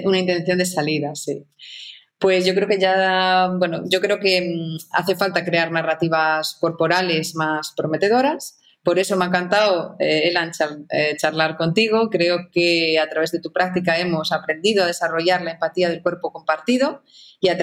una 0.05 0.19
intención 0.19 0.59
de 0.59 0.67
salida, 0.67 1.15
sí. 1.15 1.47
Pues 2.19 2.45
yo 2.47 2.55
creo 2.55 2.69
que 2.69 2.79
ya, 2.79 3.51
bueno, 3.59 3.83
yo 3.89 4.01
creo 4.01 4.19
que 4.19 4.41
mm, 4.41 4.79
hace 4.93 5.17
falta 5.17 5.45
crear 5.45 5.71
narrativas 5.71 6.57
corporales 6.61 7.35
más 7.35 7.73
prometedoras. 7.77 8.59
Por 8.85 8.99
eso 8.99 9.17
me 9.17 9.25
ha 9.25 9.29
encantado, 9.29 9.97
eh, 9.99 10.29
Elan, 10.29 10.53
eh, 10.91 11.17
charlar 11.17 11.57
contigo. 11.57 12.11
Creo 12.11 12.51
que 12.53 12.99
a 12.99 13.09
través 13.09 13.33
de 13.33 13.41
tu 13.41 13.51
práctica 13.51 13.99
hemos 13.99 14.31
aprendido 14.31 14.85
a 14.85 14.87
desarrollar 14.87 15.41
la 15.41 15.53
empatía 15.53 15.89
del 15.89 16.03
cuerpo 16.03 16.31
compartido 16.31 17.03
y 17.41 17.49
a, 17.49 17.57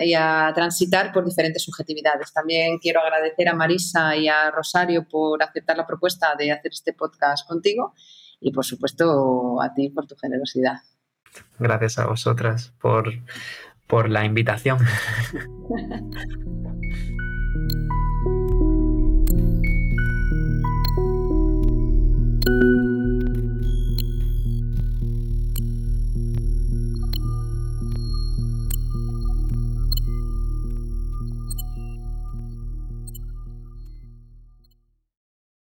y 0.00 0.14
a 0.14 0.52
transitar 0.54 1.12
por 1.12 1.26
diferentes 1.26 1.62
subjetividades. 1.62 2.32
También 2.32 2.78
quiero 2.78 3.00
agradecer 3.00 3.46
a 3.50 3.54
Marisa 3.54 4.16
y 4.16 4.28
a 4.28 4.50
Rosario 4.50 5.06
por 5.06 5.42
aceptar 5.42 5.76
la 5.76 5.86
propuesta 5.86 6.34
de 6.38 6.50
hacer 6.50 6.72
este 6.72 6.94
podcast 6.94 7.46
contigo 7.46 7.92
y, 8.40 8.50
por 8.50 8.64
supuesto, 8.64 9.60
a 9.60 9.74
ti 9.74 9.90
por 9.90 10.06
tu 10.06 10.16
generosidad. 10.16 10.78
Gracias 11.58 11.98
a 11.98 12.06
vosotras 12.06 12.72
por, 12.80 13.12
por 13.86 14.08
la 14.08 14.24
invitación. 14.24 14.78